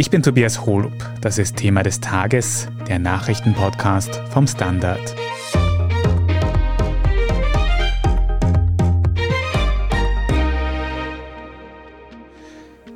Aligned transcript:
Ich 0.00 0.08
bin 0.08 0.22
Tobias 0.22 0.64
Holub. 0.64 0.94
Das 1.20 1.36
ist 1.36 1.56
Thema 1.56 1.82
des 1.82 2.00
Tages, 2.00 2.68
der 2.88 2.98
Nachrichtenpodcast 2.98 4.22
vom 4.30 4.46
Standard. 4.46 5.14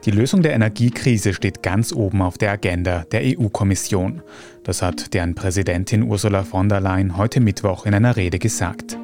Die 0.07 0.11
Lösung 0.11 0.41
der 0.41 0.55
Energiekrise 0.55 1.35
steht 1.35 1.62
ganz 1.62 1.93
oben 1.93 2.23
auf 2.23 2.39
der 2.39 2.53
Agenda 2.53 3.05
der 3.12 3.21
EU-Kommission. 3.23 4.23
Das 4.62 4.80
hat 4.80 5.12
deren 5.12 5.34
Präsidentin 5.34 6.05
Ursula 6.05 6.43
von 6.43 6.71
der 6.71 6.80
Leyen 6.80 7.18
heute 7.18 7.41
Mittwoch 7.41 7.84
in 7.84 7.93
einer 7.93 8.16
Rede 8.16 8.39
gesagt. 8.39 8.96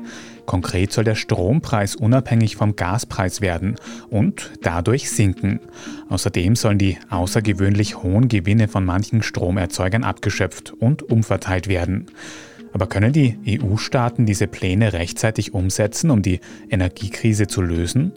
Konkret 0.50 0.92
soll 0.92 1.04
der 1.04 1.14
Strompreis 1.14 1.94
unabhängig 1.94 2.56
vom 2.56 2.74
Gaspreis 2.74 3.40
werden 3.40 3.76
und 4.08 4.50
dadurch 4.62 5.08
sinken. 5.08 5.60
Außerdem 6.08 6.56
sollen 6.56 6.76
die 6.76 6.98
außergewöhnlich 7.08 8.02
hohen 8.02 8.26
Gewinne 8.26 8.66
von 8.66 8.84
manchen 8.84 9.22
Stromerzeugern 9.22 10.02
abgeschöpft 10.02 10.72
und 10.72 11.04
umverteilt 11.04 11.68
werden. 11.68 12.06
Aber 12.72 12.88
können 12.88 13.12
die 13.12 13.38
EU-Staaten 13.46 14.26
diese 14.26 14.48
Pläne 14.48 14.92
rechtzeitig 14.92 15.54
umsetzen, 15.54 16.10
um 16.10 16.20
die 16.20 16.40
Energiekrise 16.68 17.46
zu 17.46 17.62
lösen? 17.62 18.10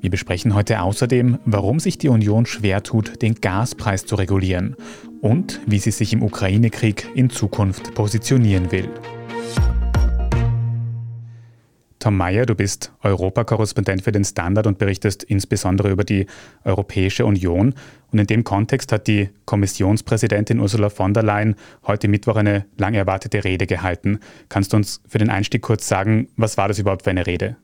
Wir 0.00 0.10
besprechen 0.10 0.56
heute 0.56 0.80
außerdem, 0.82 1.38
warum 1.44 1.78
sich 1.78 1.96
die 1.96 2.08
Union 2.08 2.44
schwer 2.44 2.82
tut, 2.82 3.22
den 3.22 3.36
Gaspreis 3.36 4.04
zu 4.04 4.16
regulieren 4.16 4.74
und 5.20 5.60
wie 5.66 5.78
sie 5.78 5.92
sich 5.92 6.12
im 6.12 6.24
Ukraine-Krieg 6.24 7.06
in 7.14 7.30
Zukunft 7.30 7.94
positionieren 7.94 8.72
will. 8.72 8.88
Tom 12.08 12.16
Mayer, 12.16 12.46
du 12.46 12.54
bist 12.54 12.90
Europakorrespondent 13.02 14.00
für 14.00 14.12
den 14.12 14.24
Standard 14.24 14.66
und 14.66 14.78
berichtest 14.78 15.24
insbesondere 15.24 15.90
über 15.90 16.04
die 16.04 16.24
Europäische 16.64 17.26
Union. 17.26 17.74
Und 18.10 18.18
in 18.18 18.26
dem 18.26 18.44
Kontext 18.44 18.92
hat 18.92 19.08
die 19.08 19.28
Kommissionspräsidentin 19.44 20.58
Ursula 20.58 20.88
von 20.88 21.12
der 21.12 21.22
Leyen 21.22 21.54
heute 21.86 22.08
Mittwoch 22.08 22.36
eine 22.36 22.64
lang 22.78 22.94
erwartete 22.94 23.44
Rede 23.44 23.66
gehalten. 23.66 24.20
Kannst 24.48 24.72
du 24.72 24.78
uns 24.78 25.02
für 25.06 25.18
den 25.18 25.28
Einstieg 25.28 25.60
kurz 25.60 25.86
sagen, 25.86 26.28
was 26.38 26.56
war 26.56 26.68
das 26.68 26.78
überhaupt 26.78 27.02
für 27.02 27.10
eine 27.10 27.26
Rede? 27.26 27.58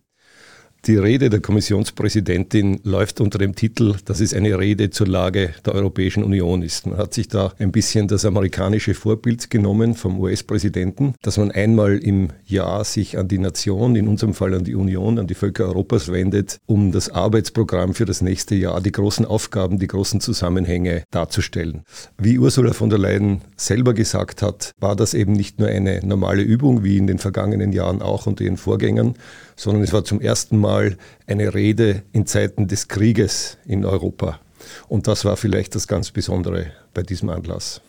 Die 0.86 0.98
Rede 0.98 1.30
der 1.30 1.40
Kommissionspräsidentin 1.40 2.78
läuft 2.84 3.22
unter 3.22 3.38
dem 3.38 3.54
Titel, 3.54 3.94
dass 4.04 4.20
es 4.20 4.34
eine 4.34 4.58
Rede 4.58 4.90
zur 4.90 5.06
Lage 5.06 5.54
der 5.64 5.74
Europäischen 5.74 6.22
Union 6.22 6.60
ist. 6.60 6.86
Man 6.86 6.98
hat 6.98 7.14
sich 7.14 7.28
da 7.28 7.54
ein 7.58 7.72
bisschen 7.72 8.06
das 8.06 8.26
amerikanische 8.26 8.92
Vorbild 8.92 9.48
genommen 9.48 9.94
vom 9.94 10.20
US-Präsidenten, 10.20 11.14
dass 11.22 11.38
man 11.38 11.50
einmal 11.50 11.96
im 11.96 12.28
Jahr 12.44 12.84
sich 12.84 13.16
an 13.16 13.28
die 13.28 13.38
Nation, 13.38 13.96
in 13.96 14.08
unserem 14.08 14.34
Fall 14.34 14.52
an 14.52 14.64
die 14.64 14.74
Union, 14.74 15.18
an 15.18 15.26
die 15.26 15.34
Völker 15.34 15.64
Europas 15.64 16.12
wendet, 16.12 16.58
um 16.66 16.92
das 16.92 17.08
Arbeitsprogramm 17.08 17.94
für 17.94 18.04
das 18.04 18.20
nächste 18.20 18.54
Jahr, 18.54 18.82
die 18.82 18.92
großen 18.92 19.24
Aufgaben, 19.24 19.78
die 19.78 19.86
großen 19.86 20.20
Zusammenhänge 20.20 21.04
darzustellen. 21.10 21.84
Wie 22.18 22.38
Ursula 22.38 22.74
von 22.74 22.90
der 22.90 22.98
Leyen 22.98 23.40
selber 23.56 23.94
gesagt 23.94 24.42
hat, 24.42 24.72
war 24.80 24.96
das 24.96 25.14
eben 25.14 25.32
nicht 25.32 25.58
nur 25.58 25.68
eine 25.68 26.00
normale 26.04 26.42
Übung, 26.42 26.84
wie 26.84 26.98
in 26.98 27.06
den 27.06 27.16
vergangenen 27.16 27.72
Jahren 27.72 28.02
auch 28.02 28.26
unter 28.26 28.44
ihren 28.44 28.58
Vorgängern, 28.58 29.14
sondern 29.56 29.82
es 29.82 29.92
war 29.92 30.04
zum 30.04 30.20
ersten 30.20 30.58
Mal 30.58 30.96
eine 31.26 31.54
Rede 31.54 32.02
in 32.12 32.26
Zeiten 32.26 32.68
des 32.68 32.88
Krieges 32.88 33.58
in 33.66 33.84
Europa. 33.84 34.40
Und 34.88 35.06
das 35.06 35.24
war 35.24 35.36
vielleicht 35.36 35.74
das 35.74 35.88
ganz 35.88 36.10
Besondere 36.10 36.66
bei 36.92 37.02
diesem 37.02 37.28
Anlass. 37.28 37.80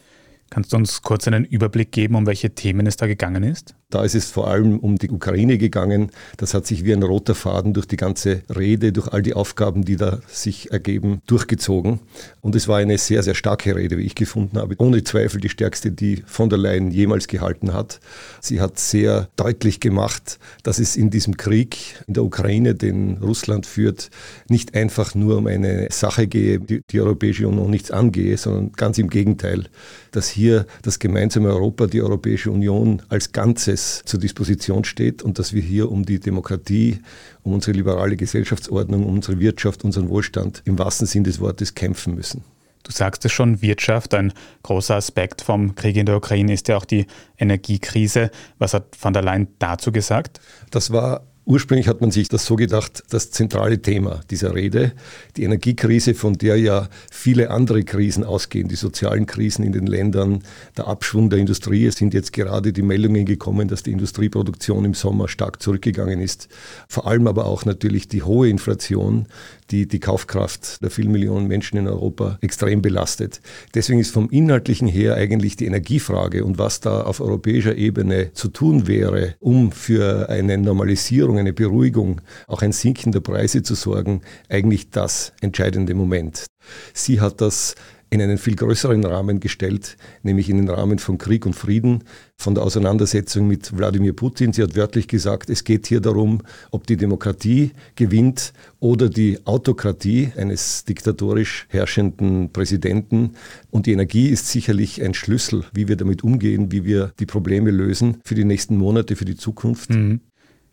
Kannst 0.52 0.74
du 0.74 0.78
uns 0.78 1.02
kurz 1.02 1.28
einen 1.28 1.44
Überblick 1.44 1.92
geben, 1.92 2.16
um 2.16 2.28
welche 2.28 2.52
Themen 2.52 2.86
es 2.86 2.98
da 2.98 3.08
gegangen 3.08 3.44
ist? 3.44 3.76
Da 3.90 4.04
ist 4.04 4.16
es 4.16 4.30
vor 4.30 4.48
allem 4.48 4.80
um 4.80 4.98
die 4.98 5.10
Ukraine 5.10 5.58
gegangen. 5.58 6.12
Das 6.38 6.54
hat 6.54 6.66
sich 6.66 6.86
wie 6.86 6.94
ein 6.94 7.04
roter 7.04 7.36
Faden 7.36 7.74
durch 7.74 7.86
die 7.88 7.98
ganze 7.98 8.42
Rede, 8.54 8.92
durch 8.92 9.08
all 9.08 9.22
die 9.22 9.34
Aufgaben, 9.34 9.86
die 9.86 9.96
da 9.96 10.20
sich 10.28 10.72
ergeben, 10.72 11.22
durchgezogen. 11.28 12.00
Und 12.42 12.56
es 12.56 12.68
war 12.68 12.78
eine 12.78 12.98
sehr, 12.98 13.24
sehr 13.24 13.36
starke 13.36 13.76
Rede, 13.76 13.98
wie 13.98 14.04
ich 14.04 14.16
gefunden 14.16 14.58
habe. 14.58 14.76
Ohne 14.80 15.04
Zweifel 15.04 15.40
die 15.40 15.50
stärkste, 15.50 15.92
die 15.92 16.24
von 16.26 16.50
der 16.50 16.58
Leyen 16.58 16.92
jemals 16.92 17.28
gehalten 17.28 17.74
hat. 17.74 18.00
Sie 18.42 18.60
hat 18.60 18.80
sehr 18.80 19.30
deutlich 19.36 19.80
gemacht, 19.80 20.40
dass 20.64 20.80
es 20.80 20.96
in 20.96 21.10
diesem 21.10 21.38
Krieg 21.38 22.04
in 22.08 22.16
der 22.16 22.24
Ukraine, 22.24 22.76
den 22.76 23.18
Russland 23.18 23.66
führt, 23.66 24.10
nicht 24.50 24.76
einfach 24.76 25.16
nur 25.16 25.38
um 25.38 25.48
eine 25.48 25.88
Sache 25.92 26.28
gehe, 26.28 26.60
die 26.60 26.82
die 26.90 27.02
Europäische 27.02 27.48
Union 27.48 27.70
nichts 27.70 27.92
angehe, 27.92 28.38
sondern 28.38 28.72
ganz 28.74 28.98
im 28.98 29.10
Gegenteil, 29.10 29.66
dass 30.16 30.30
hier 30.30 30.66
das 30.82 31.00
gemeinsame 31.00 31.50
Europa, 31.50 31.88
die 31.88 32.02
Europäische 32.02 32.52
Union 32.52 33.02
als 33.10 33.32
Ganzes 33.32 34.02
zur 34.06 34.20
Disposition 34.20 34.84
steht 34.84 35.24
und 35.24 35.40
dass 35.40 35.54
wir 35.54 35.62
hier 35.62 35.92
um 35.92 36.06
die 36.06 36.20
Demokratie, 36.20 37.00
um 37.44 37.54
unsere 37.54 37.76
liberale 37.76 38.16
Gesellschaftsordnung, 38.16 39.06
um 39.06 39.16
unsere 39.16 39.40
Wirtschaft, 39.40 39.84
unseren 39.84 40.10
Wohlstand 40.10 40.62
im 40.66 40.80
wahrsten 40.80 41.08
Sinn 41.08 41.24
des 41.24 41.40
Wortes 41.40 41.76
kämpfen 41.76 42.16
müssen. 42.16 42.44
Du 42.84 42.92
sagst 42.92 43.26
es 43.26 43.32
schon, 43.32 43.62
Wirtschaft, 43.64 44.14
ein 44.14 44.32
großer 44.62 44.96
Aspekt 44.96 45.42
vom 45.42 45.74
Krieg 45.74 45.98
in 45.98 46.06
der 46.06 46.18
Ukraine 46.18 46.54
ist 46.54 46.68
ja 46.68 46.78
auch 46.78 46.86
die 46.86 47.08
Energiekrise. 47.38 48.30
Was 48.60 48.76
hat 48.76 48.96
von 48.96 49.12
der 49.12 49.24
Leyen 49.24 49.48
dazu 49.58 49.92
gesagt? 49.92 50.40
Das 50.70 50.92
war 50.92 51.24
Ursprünglich 51.48 51.88
hat 51.88 52.02
man 52.02 52.10
sich 52.10 52.28
das 52.28 52.44
so 52.44 52.56
gedacht, 52.56 53.04
das 53.12 53.30
zentrale 53.30 53.80
Thema 53.80 54.22
dieser 54.32 54.56
Rede, 54.56 54.94
die 55.38 55.44
Energiekrise, 55.44 56.16
von 56.16 56.34
der 56.34 56.58
ja 56.58 56.90
viele 57.12 57.52
andere 57.52 57.84
Krisen 57.84 58.24
ausgehen, 58.24 58.68
die 58.68 58.76
sozialen 58.76 59.28
Krisen 59.28 59.64
in 59.64 59.72
den 59.72 59.86
Ländern, 59.86 60.40
der 60.76 60.88
Abschwung 60.88 61.30
der 61.30 61.38
Industrie. 61.38 61.86
Es 61.86 61.98
sind 61.98 62.16
jetzt 62.16 62.34
gerade 62.34 62.74
die 62.74 62.82
Meldungen 62.82 63.26
gekommen, 63.26 63.68
dass 63.68 63.84
die 63.84 63.92
Industrieproduktion 63.92 64.86
im 64.86 64.96
Sommer 64.96 65.28
stark 65.28 65.62
zurückgegangen 65.62 66.20
ist. 66.20 66.48
Vor 66.88 67.06
allem 67.06 67.28
aber 67.28 67.46
auch 67.46 67.64
natürlich 67.64 68.08
die 68.08 68.24
hohe 68.24 68.50
Inflation, 68.50 69.28
die 69.70 69.88
die 69.88 70.00
Kaufkraft 70.00 70.82
der 70.82 70.90
vielen 70.90 71.12
Millionen 71.12 71.48
Menschen 71.48 71.78
in 71.78 71.88
Europa 71.88 72.40
extrem 72.42 72.82
belastet. 72.82 73.42
Deswegen 73.76 74.00
ist 74.00 74.12
vom 74.12 74.30
Inhaltlichen 74.30 74.88
her 74.88 75.14
eigentlich 75.14 75.56
die 75.56 75.66
Energiefrage 75.66 76.44
und 76.44 76.58
was 76.58 76.80
da 76.80 77.02
auf 77.02 77.20
europäischer 77.20 77.76
Ebene 77.76 78.34
zu 78.34 78.48
tun 78.48 78.88
wäre, 78.88 79.36
um 79.40 79.72
für 79.72 80.30
eine 80.30 80.58
Normalisierung, 80.58 81.35
eine 81.38 81.54
Beruhigung, 81.54 82.22
auch 82.48 82.62
ein 82.62 82.72
Sinken 82.72 83.12
der 83.12 83.22
Preise 83.22 83.64
zu 83.64 83.76
sorgen, 83.76 84.22
eigentlich 84.50 84.90
das 84.90 85.34
entscheidende 85.42 85.94
Moment. 85.94 86.46
Sie 86.94 87.22
hat 87.22 87.42
das 87.42 87.76
in 88.10 88.22
einen 88.22 88.38
viel 88.38 88.56
größeren 88.56 89.04
Rahmen 89.04 89.40
gestellt, 89.40 89.98
nämlich 90.24 90.50
in 90.50 90.58
den 90.58 90.70
Rahmen 90.70 91.00
von 91.00 91.18
Krieg 91.18 91.46
und 91.46 91.54
Frieden, 91.54 92.04
von 92.38 92.56
der 92.56 92.64
Auseinandersetzung 92.64 93.48
mit 93.48 93.76
Wladimir 93.76 94.14
Putin. 94.14 94.54
Sie 94.54 94.62
hat 94.62 94.76
wörtlich 94.76 95.08
gesagt, 95.08 95.50
es 95.50 95.64
geht 95.64 95.88
hier 95.88 96.02
darum, 96.02 96.42
ob 96.72 96.86
die 96.88 96.98
Demokratie 96.98 97.72
gewinnt 97.96 98.54
oder 98.80 99.10
die 99.10 99.46
Autokratie 99.46 100.32
eines 100.38 100.86
diktatorisch 100.86 101.66
herrschenden 101.70 102.52
Präsidenten. 102.52 103.32
Und 103.72 103.86
die 103.86 103.94
Energie 103.94 104.30
ist 104.30 104.48
sicherlich 104.48 105.04
ein 105.04 105.14
Schlüssel, 105.14 105.66
wie 105.74 105.88
wir 105.88 105.96
damit 105.96 106.24
umgehen, 106.24 106.72
wie 106.72 106.86
wir 106.86 107.12
die 107.20 107.26
Probleme 107.26 107.72
lösen 107.72 108.18
für 108.24 108.36
die 108.36 108.46
nächsten 108.46 108.78
Monate, 108.78 109.16
für 109.16 109.26
die 109.26 109.36
Zukunft. 109.36 109.90
Mhm. 109.90 110.22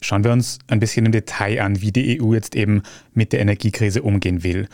Schauen 0.02 0.24
wir 0.24 0.32
uns 0.32 0.58
ein 0.66 0.80
bisschen 0.80 1.06
im 1.06 1.12
Detail 1.12 1.62
an, 1.62 1.80
wie 1.80 1.92
die 1.92 2.20
EU 2.20 2.34
jetzt 2.34 2.54
eben 2.56 2.82
mit 3.14 3.32
der 3.32 3.40
Energiekrise 3.40 4.02
umgehen 4.02 4.42
will. 4.42 4.68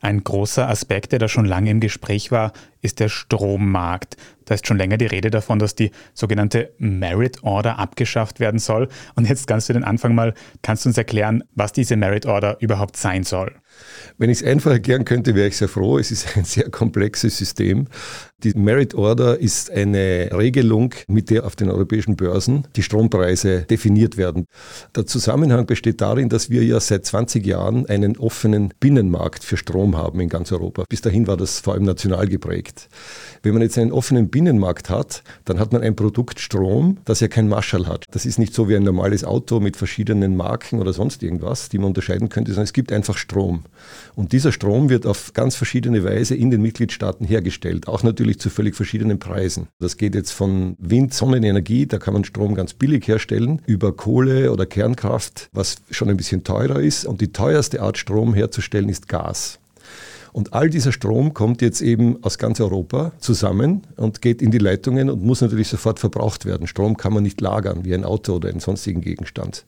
Ein 0.00 0.24
großer 0.24 0.68
Aspekt, 0.68 1.12
der 1.12 1.20
da 1.20 1.28
schon 1.28 1.44
lange 1.44 1.70
im 1.70 1.78
Gespräch 1.78 2.32
war, 2.32 2.52
ist 2.80 2.98
der 2.98 3.08
Strommarkt. 3.08 4.16
Da 4.44 4.54
ist 4.54 4.66
schon 4.66 4.78
länger 4.78 4.96
die 4.96 5.06
Rede 5.06 5.30
davon, 5.30 5.58
dass 5.58 5.74
die 5.74 5.90
sogenannte 6.14 6.72
Merit 6.78 7.42
Order 7.42 7.78
abgeschafft 7.78 8.40
werden 8.40 8.58
soll. 8.58 8.88
Und 9.14 9.28
jetzt 9.28 9.46
ganz 9.46 9.66
für 9.66 9.72
den 9.72 9.84
Anfang 9.84 10.14
mal, 10.14 10.34
kannst 10.62 10.84
du 10.84 10.88
uns 10.88 10.98
erklären, 10.98 11.44
was 11.54 11.72
diese 11.72 11.96
Merit 11.96 12.26
Order 12.26 12.56
überhaupt 12.60 12.96
sein 12.96 13.24
soll? 13.24 13.54
Wenn 14.18 14.30
ich 14.30 14.42
es 14.42 14.44
einfach 14.44 14.70
erklären 14.70 15.04
könnte, 15.04 15.34
wäre 15.34 15.48
ich 15.48 15.56
sehr 15.56 15.68
froh. 15.68 15.98
Es 15.98 16.10
ist 16.10 16.36
ein 16.36 16.44
sehr 16.44 16.70
komplexes 16.70 17.36
System. 17.36 17.86
Die 18.44 18.54
Merit 18.54 18.94
Order 18.94 19.38
ist 19.38 19.70
eine 19.70 20.30
Regelung, 20.32 20.94
mit 21.06 21.30
der 21.30 21.46
auf 21.46 21.54
den 21.54 21.70
europäischen 21.70 22.16
Börsen 22.16 22.66
die 22.74 22.82
Strompreise 22.82 23.62
definiert 23.62 24.16
werden. 24.16 24.46
Der 24.96 25.06
Zusammenhang 25.06 25.66
besteht 25.66 26.00
darin, 26.00 26.28
dass 26.28 26.50
wir 26.50 26.64
ja 26.64 26.80
seit 26.80 27.06
20 27.06 27.46
Jahren 27.46 27.86
einen 27.86 28.16
offenen 28.16 28.74
Binnenmarkt 28.80 29.44
für 29.44 29.56
Strom 29.56 29.96
haben 29.96 30.18
in 30.20 30.28
ganz 30.28 30.50
Europa. 30.50 30.84
Bis 30.88 31.00
dahin 31.00 31.28
war 31.28 31.36
das 31.36 31.60
vor 31.60 31.74
allem 31.74 31.84
national 31.84 32.26
geprägt. 32.26 32.88
Wenn 33.44 33.52
man 33.52 33.62
jetzt 33.62 33.78
einen 33.78 33.92
offenen 33.92 34.28
Binnenmarkt 34.32 34.90
hat, 34.90 35.22
dann 35.44 35.60
hat 35.60 35.72
man 35.72 35.82
ein 35.82 35.94
Produkt 35.94 36.40
Strom, 36.40 36.98
das 37.04 37.20
ja 37.20 37.28
kein 37.28 37.48
Marschall 37.48 37.86
hat. 37.86 38.06
Das 38.10 38.26
ist 38.26 38.40
nicht 38.40 38.52
so 38.52 38.68
wie 38.68 38.74
ein 38.74 38.82
normales 38.82 39.22
Auto 39.22 39.60
mit 39.60 39.76
verschiedenen 39.76 40.36
Marken 40.36 40.80
oder 40.80 40.92
sonst 40.92 41.22
irgendwas, 41.22 41.68
die 41.68 41.78
man 41.78 41.88
unterscheiden 41.88 42.28
könnte, 42.28 42.50
sondern 42.50 42.64
es 42.64 42.72
gibt 42.72 42.90
einfach 42.90 43.16
Strom. 43.16 43.62
Und 44.16 44.32
dieser 44.32 44.50
Strom 44.50 44.88
wird 44.88 45.06
auf 45.06 45.32
ganz 45.34 45.54
verschiedene 45.54 46.02
Weise 46.02 46.34
in 46.34 46.50
den 46.50 46.62
Mitgliedstaaten 46.62 47.24
hergestellt, 47.24 47.86
auch 47.86 48.02
natürlich 48.02 48.40
zu 48.40 48.50
völlig 48.50 48.74
verschiedenen 48.74 49.20
Preisen. 49.20 49.68
Das 49.78 49.96
geht 49.96 50.16
jetzt 50.16 50.32
von 50.32 50.76
Wind, 50.80 51.14
Sonnenenergie, 51.14 51.86
da 51.86 51.98
kann 51.98 52.14
man 52.14 52.24
Strom 52.24 52.56
ganz 52.56 52.74
billig 52.74 53.06
herstellen, 53.06 53.62
über 53.66 53.96
Kohle 53.96 54.50
oder 54.50 54.66
Kernkraft, 54.66 55.48
was 55.52 55.76
schon 55.92 56.08
ein 56.08 56.16
bisschen 56.16 56.42
teurer 56.42 56.80
ist. 56.80 57.04
Und 57.04 57.20
die 57.20 57.32
teuerste 57.32 57.82
Art 57.82 57.98
Strom 57.98 58.34
herzustellen 58.34 58.88
ist 58.88 59.08
Gas. 59.08 59.60
Und 60.32 60.54
all 60.54 60.70
dieser 60.70 60.92
Strom 60.92 61.34
kommt 61.34 61.60
jetzt 61.60 61.82
eben 61.82 62.22
aus 62.24 62.38
ganz 62.38 62.60
Europa 62.60 63.12
zusammen 63.18 63.82
und 63.96 64.22
geht 64.22 64.40
in 64.40 64.50
die 64.50 64.58
Leitungen 64.58 65.10
und 65.10 65.22
muss 65.22 65.42
natürlich 65.42 65.68
sofort 65.68 65.98
verbraucht 65.98 66.46
werden. 66.46 66.66
Strom 66.66 66.96
kann 66.96 67.12
man 67.12 67.22
nicht 67.22 67.40
lagern 67.40 67.84
wie 67.84 67.94
ein 67.94 68.04
Auto 68.04 68.34
oder 68.34 68.48
einen 68.48 68.60
sonstigen 68.60 69.02
Gegenstand. 69.02 69.64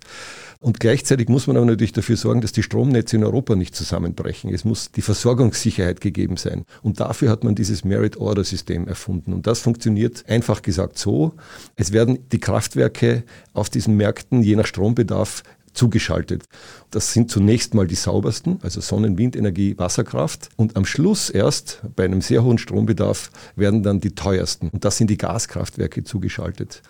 Und 0.64 0.80
gleichzeitig 0.80 1.28
muss 1.28 1.46
man 1.46 1.58
aber 1.58 1.66
natürlich 1.66 1.92
dafür 1.92 2.16
sorgen, 2.16 2.40
dass 2.40 2.52
die 2.52 2.62
Stromnetze 2.62 3.16
in 3.16 3.24
Europa 3.24 3.54
nicht 3.54 3.76
zusammenbrechen. 3.76 4.54
Es 4.54 4.64
muss 4.64 4.90
die 4.90 5.02
Versorgungssicherheit 5.02 6.00
gegeben 6.00 6.38
sein. 6.38 6.64
Und 6.80 7.00
dafür 7.00 7.28
hat 7.28 7.44
man 7.44 7.54
dieses 7.54 7.84
Merit-Order-System 7.84 8.88
erfunden. 8.88 9.34
Und 9.34 9.46
das 9.46 9.60
funktioniert 9.60 10.24
einfach 10.26 10.62
gesagt 10.62 10.96
so. 10.96 11.34
Es 11.76 11.92
werden 11.92 12.30
die 12.32 12.40
Kraftwerke 12.40 13.24
auf 13.52 13.68
diesen 13.68 13.98
Märkten 13.98 14.42
je 14.42 14.56
nach 14.56 14.64
Strombedarf 14.64 15.42
zugeschaltet. 15.74 16.44
Das 16.90 17.12
sind 17.12 17.30
zunächst 17.30 17.74
mal 17.74 17.86
die 17.86 17.94
saubersten, 17.94 18.58
also 18.62 18.80
Sonnen-, 18.80 19.18
Windenergie, 19.18 19.76
Wasserkraft. 19.76 20.48
Und 20.56 20.76
am 20.76 20.84
Schluss 20.84 21.30
erst, 21.30 21.82
bei 21.96 22.04
einem 22.04 22.20
sehr 22.20 22.42
hohen 22.44 22.58
Strombedarf, 22.58 23.30
werden 23.56 23.82
dann 23.82 24.00
die 24.00 24.14
teuersten. 24.14 24.68
Und 24.70 24.84
das 24.84 24.96
sind 24.96 25.10
die 25.10 25.18
Gaskraftwerke 25.18 26.04
zugeschaltet. 26.04 26.82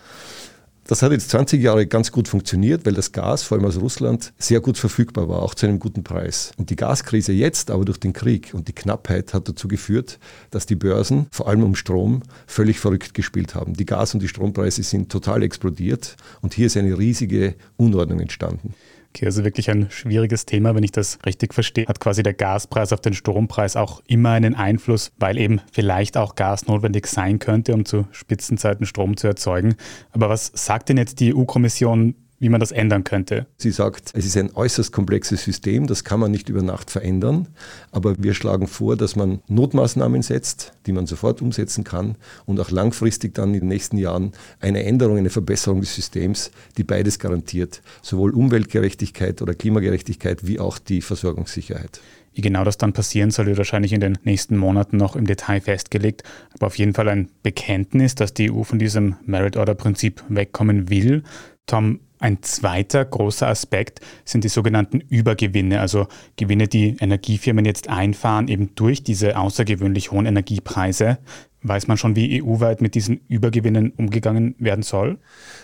Das 0.87 1.01
hat 1.01 1.11
jetzt 1.11 1.31
20 1.31 1.63
Jahre 1.63 1.87
ganz 1.87 2.11
gut 2.11 2.27
funktioniert, 2.27 2.85
weil 2.85 2.93
das 2.93 3.11
Gas, 3.11 3.41
vor 3.41 3.57
allem 3.57 3.65
aus 3.65 3.81
Russland, 3.81 4.33
sehr 4.37 4.59
gut 4.59 4.77
verfügbar 4.77 5.27
war, 5.27 5.41
auch 5.41 5.55
zu 5.55 5.65
einem 5.65 5.79
guten 5.79 6.03
Preis. 6.03 6.51
Und 6.57 6.69
die 6.69 6.75
Gaskrise 6.75 7.31
jetzt 7.33 7.71
aber 7.71 7.85
durch 7.85 7.99
den 7.99 8.13
Krieg 8.13 8.51
und 8.53 8.67
die 8.67 8.73
Knappheit 8.73 9.33
hat 9.33 9.49
dazu 9.49 9.67
geführt, 9.67 10.19
dass 10.51 10.67
die 10.67 10.75
Börsen, 10.75 11.25
vor 11.31 11.47
allem 11.47 11.63
um 11.63 11.73
Strom, 11.73 12.21
völlig 12.45 12.79
verrückt 12.79 13.15
gespielt 13.15 13.55
haben. 13.55 13.73
Die 13.73 13.87
Gas- 13.87 14.13
und 14.13 14.21
die 14.21 14.27
Strompreise 14.27 14.83
sind 14.83 15.11
total 15.11 15.41
explodiert 15.41 16.17
und 16.41 16.53
hier 16.53 16.67
ist 16.67 16.77
eine 16.77 16.95
riesige 16.95 17.55
Unordnung 17.77 18.19
entstanden. 18.19 18.75
Okay, 19.15 19.27
also 19.27 19.45
wirklich 19.45 19.71
ein 19.71 19.89
schwieriges 19.91 20.45
Thema, 20.45 20.75
wenn 20.75 20.83
ich 20.83 20.91
das 20.91 21.19
richtig 21.25 21.53
verstehe. 21.53 21.85
Hat 21.87 22.01
quasi 22.01 22.21
der 22.21 22.33
Gaspreis 22.33 22.91
auf 22.91 22.99
den 22.99 23.13
Strompreis 23.13 23.77
auch 23.77 24.01
immer 24.07 24.31
einen 24.31 24.55
Einfluss, 24.55 25.13
weil 25.17 25.37
eben 25.37 25.61
vielleicht 25.71 26.17
auch 26.17 26.35
Gas 26.35 26.67
notwendig 26.67 27.07
sein 27.07 27.39
könnte, 27.39 27.73
um 27.73 27.85
zu 27.85 28.07
Spitzenzeiten 28.11 28.85
Strom 28.85 29.15
zu 29.15 29.27
erzeugen. 29.27 29.75
Aber 30.11 30.27
was 30.27 30.51
sagt 30.53 30.89
denn 30.89 30.97
jetzt 30.97 31.21
die 31.21 31.33
EU-Kommission 31.33 32.15
wie 32.45 32.49
man 32.49 32.59
das 32.59 32.71
ändern 32.71 33.03
könnte. 33.03 33.47
Sie 33.57 33.71
sagt, 33.71 34.11
es 34.13 34.23
ist 34.23 34.37
ein 34.37 34.55
äußerst 34.55 34.91
komplexes 34.91 35.43
System, 35.43 35.87
das 35.87 36.03
kann 36.03 36.19
man 36.19 36.29
nicht 36.29 36.47
über 36.47 36.61
Nacht 36.61 36.91
verändern, 36.91 37.47
aber 37.91 38.13
wir 38.19 38.35
schlagen 38.35 38.67
vor, 38.67 38.95
dass 38.95 39.15
man 39.15 39.39
Notmaßnahmen 39.47 40.21
setzt, 40.21 40.73
die 40.85 40.91
man 40.91 41.07
sofort 41.07 41.41
umsetzen 41.41 41.83
kann 41.83 42.17
und 42.45 42.59
auch 42.59 42.69
langfristig 42.69 43.33
dann 43.33 43.55
in 43.55 43.61
den 43.61 43.69
nächsten 43.69 43.97
Jahren 43.97 44.33
eine 44.59 44.83
Änderung, 44.83 45.17
eine 45.17 45.31
Verbesserung 45.31 45.79
des 45.79 45.95
Systems, 45.95 46.51
die 46.77 46.83
beides 46.83 47.17
garantiert, 47.17 47.81
sowohl 48.03 48.29
Umweltgerechtigkeit 48.29 49.41
oder 49.41 49.55
Klimagerechtigkeit 49.55 50.45
wie 50.45 50.59
auch 50.59 50.77
die 50.77 51.01
Versorgungssicherheit. 51.01 51.99
Wie 52.35 52.41
genau 52.41 52.63
das 52.63 52.77
dann 52.77 52.93
passieren 52.93 53.31
soll, 53.31 53.47
wird 53.47 53.57
wahrscheinlich 53.57 53.93
in 53.93 54.01
den 54.01 54.19
nächsten 54.23 54.55
Monaten 54.55 54.97
noch 54.97 55.15
im 55.15 55.25
Detail 55.25 55.61
festgelegt. 55.61 56.21
Aber 56.53 56.67
auf 56.67 56.77
jeden 56.77 56.93
Fall 56.93 57.07
ein 57.07 57.29
Bekenntnis, 57.41 58.13
dass 58.13 58.33
die 58.33 58.51
EU 58.51 58.63
von 58.63 58.77
diesem 58.77 59.15
Merit 59.25 59.55
Order 59.57 59.73
Prinzip 59.73 60.21
wegkommen 60.27 60.89
will. 60.89 61.23
Tom, 61.65 62.01
ein 62.19 62.41
zweiter 62.41 63.03
großer 63.03 63.47
Aspekt 63.47 63.99
sind 64.23 64.43
die 64.43 64.49
sogenannten 64.49 64.99
Übergewinne, 64.99 65.79
also 65.79 66.07
Gewinne, 66.37 66.67
die 66.67 66.97
Energiefirmen 66.99 67.65
jetzt 67.65 67.89
einfahren, 67.89 68.47
eben 68.47 68.73
durch 68.75 69.03
diese 69.03 69.37
außergewöhnlich 69.37 70.11
hohen 70.11 70.25
Energiepreise. 70.25 71.17
Weiß 71.61 71.87
man 71.87 71.97
schon, 71.97 72.15
wie 72.15 72.41
EU-weit 72.41 72.81
mit 72.81 72.93
diesen 72.93 73.21
Übergewinnen 73.27 73.91
umgegangen 73.97 74.55
werden 74.59 74.83
soll? 74.83 75.17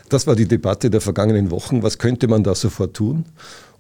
Das 0.10 0.26
war 0.26 0.36
die 0.36 0.48
Debatte 0.48 0.90
der 0.90 1.00
vergangenen 1.00 1.52
Wochen. 1.52 1.84
Was 1.84 2.00
könnte 2.00 2.28
man 2.28 2.44
da 2.44 2.56
sofort 2.56 2.96
tun? 2.96 3.26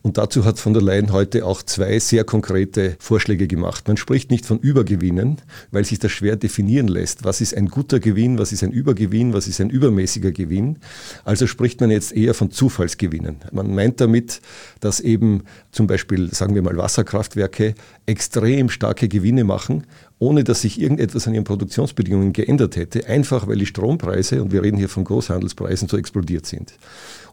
Und 0.03 0.17
dazu 0.17 0.45
hat 0.45 0.59
von 0.59 0.73
der 0.73 0.81
Leyen 0.81 1.11
heute 1.11 1.45
auch 1.45 1.61
zwei 1.61 1.99
sehr 1.99 2.23
konkrete 2.23 2.95
Vorschläge 2.99 3.47
gemacht. 3.47 3.87
Man 3.87 3.97
spricht 3.97 4.31
nicht 4.31 4.45
von 4.45 4.59
Übergewinnen, 4.59 5.37
weil 5.69 5.85
sich 5.85 5.99
das 5.99 6.11
schwer 6.11 6.35
definieren 6.35 6.87
lässt. 6.87 7.23
Was 7.23 7.39
ist 7.39 7.55
ein 7.55 7.67
guter 7.67 7.99
Gewinn, 7.99 8.39
was 8.39 8.51
ist 8.51 8.63
ein 8.63 8.71
Übergewinn, 8.71 9.33
was 9.33 9.47
ist 9.47 9.61
ein 9.61 9.69
übermäßiger 9.69 10.31
Gewinn? 10.31 10.79
Also 11.23 11.45
spricht 11.45 11.81
man 11.81 11.91
jetzt 11.91 12.13
eher 12.13 12.33
von 12.33 12.49
Zufallsgewinnen. 12.49 13.37
Man 13.51 13.75
meint 13.75 14.01
damit, 14.01 14.41
dass 14.79 14.99
eben 14.99 15.43
zum 15.71 15.85
Beispiel, 15.85 16.33
sagen 16.33 16.55
wir 16.55 16.63
mal, 16.63 16.77
Wasserkraftwerke 16.77 17.75
extrem 18.07 18.69
starke 18.69 19.07
Gewinne 19.07 19.43
machen 19.43 19.85
ohne 20.21 20.43
dass 20.43 20.61
sich 20.61 20.79
irgendetwas 20.79 21.27
an 21.27 21.33
ihren 21.33 21.45
Produktionsbedingungen 21.45 22.31
geändert 22.31 22.75
hätte, 22.75 23.07
einfach 23.07 23.47
weil 23.47 23.57
die 23.57 23.65
Strompreise, 23.65 24.43
und 24.43 24.51
wir 24.51 24.61
reden 24.61 24.77
hier 24.77 24.87
von 24.87 25.03
Großhandelspreisen, 25.03 25.87
so 25.87 25.97
explodiert 25.97 26.45
sind. 26.45 26.73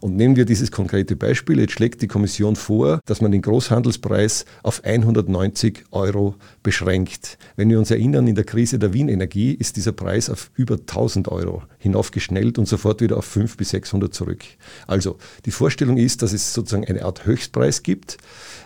Und 0.01 0.15
nehmen 0.15 0.35
wir 0.35 0.45
dieses 0.45 0.71
konkrete 0.71 1.15
Beispiel. 1.15 1.59
Jetzt 1.59 1.73
schlägt 1.73 2.01
die 2.01 2.07
Kommission 2.07 2.55
vor, 2.55 3.01
dass 3.05 3.21
man 3.21 3.31
den 3.31 3.43
Großhandelspreis 3.43 4.45
auf 4.63 4.83
190 4.83 5.83
Euro 5.91 6.35
beschränkt. 6.63 7.37
Wenn 7.57 7.69
wir 7.69 7.77
uns 7.77 7.91
erinnern, 7.91 8.25
in 8.27 8.35
der 8.35 8.45
Krise 8.45 8.79
der 8.79 8.91
Wien 8.93 9.09
Energie 9.09 9.51
ist 9.51 9.75
dieser 9.75 9.91
Preis 9.91 10.29
auf 10.29 10.49
über 10.55 10.75
1000 10.75 11.27
Euro 11.27 11.61
hinaufgeschnellt 11.77 12.57
und 12.57 12.67
sofort 12.67 13.01
wieder 13.01 13.17
auf 13.17 13.25
500 13.25 13.57
bis 13.57 13.69
600 13.69 14.13
zurück. 14.13 14.43
Also 14.87 15.17
die 15.45 15.51
Vorstellung 15.51 15.97
ist, 15.97 16.23
dass 16.23 16.33
es 16.33 16.53
sozusagen 16.53 16.85
eine 16.85 17.03
Art 17.03 17.25
Höchstpreis 17.25 17.83
gibt, 17.83 18.17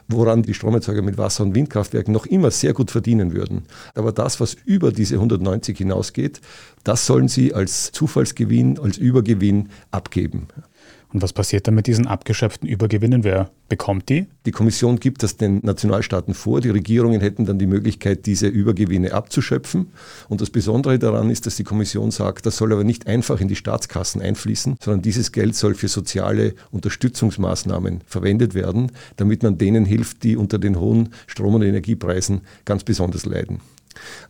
woran 0.07 0.43
die 0.43 0.53
Stromerzeuger 0.53 1.01
mit 1.01 1.17
Wasser- 1.17 1.43
und 1.43 1.55
Windkraftwerken 1.55 2.13
noch 2.13 2.25
immer 2.25 2.51
sehr 2.51 2.73
gut 2.73 2.91
verdienen 2.91 3.33
würden. 3.33 3.63
Aber 3.95 4.12
das, 4.13 4.39
was 4.39 4.55
über 4.65 4.91
diese 4.91 5.15
190 5.15 5.77
hinausgeht, 5.77 6.41
das 6.83 7.05
sollen 7.05 7.27
sie 7.27 7.53
als 7.53 7.91
Zufallsgewinn, 7.91 8.79
als 8.79 8.97
Übergewinn 8.97 9.69
abgeben. 9.91 10.47
Und 11.13 11.21
was 11.21 11.31
passiert 11.31 11.67
dann 11.67 11.75
mit 11.75 11.85
diesen 11.85 12.07
abgeschöpften 12.07 12.67
Übergewinnen? 12.67 13.23
Wer 13.23 13.51
bekommt 13.69 14.09
die? 14.09 14.25
Die 14.47 14.51
Kommission 14.51 14.99
gibt 14.99 15.21
das 15.21 15.37
den 15.37 15.59
Nationalstaaten 15.61 16.33
vor. 16.33 16.59
Die 16.59 16.71
Regierungen 16.71 17.21
hätten 17.21 17.45
dann 17.45 17.59
die 17.59 17.67
Möglichkeit, 17.67 18.25
diese 18.25 18.47
Übergewinne 18.47 19.13
abzuschöpfen. 19.13 19.91
Und 20.27 20.41
das 20.41 20.49
Besondere 20.49 20.97
daran 20.97 21.29
ist, 21.29 21.45
dass 21.45 21.55
die 21.55 21.63
Kommission 21.63 22.09
sagt, 22.09 22.47
das 22.47 22.57
soll 22.57 22.73
aber 22.73 22.83
nicht 22.83 23.05
einfach 23.05 23.39
in 23.39 23.47
die 23.47 23.55
Staatskassen 23.55 24.23
einfließen, 24.23 24.77
sondern 24.81 25.03
dieses 25.03 25.31
Geld 25.31 25.55
soll 25.55 25.75
für 25.75 25.87
soziale 25.87 26.55
Unterstützungsmaßnahmen 26.71 28.01
verwendet 28.07 28.55
werden, 28.55 28.91
damit 29.15 29.43
man 29.43 29.59
denen 29.59 29.85
hilft, 29.85 30.23
die 30.23 30.35
unter 30.35 30.57
den 30.57 30.79
hohen 30.79 31.09
Strom- 31.27 31.53
und 31.53 31.61
Energiepreisen 31.61 32.41
ganz 32.65 32.83
besonders 32.83 33.27
leiden. 33.27 33.59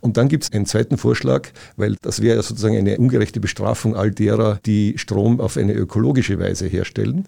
Und 0.00 0.16
dann 0.16 0.28
gibt 0.28 0.44
es 0.44 0.52
einen 0.52 0.66
zweiten 0.66 0.96
Vorschlag, 0.96 1.48
weil 1.76 1.96
das 2.02 2.22
wäre 2.22 2.42
sozusagen 2.42 2.76
eine 2.76 2.98
ungerechte 2.98 3.40
Bestrafung 3.40 3.96
all 3.96 4.10
derer, 4.10 4.58
die 4.66 4.94
Strom 4.96 5.40
auf 5.40 5.56
eine 5.56 5.72
ökologische 5.72 6.38
Weise 6.38 6.66
herstellen. 6.66 7.26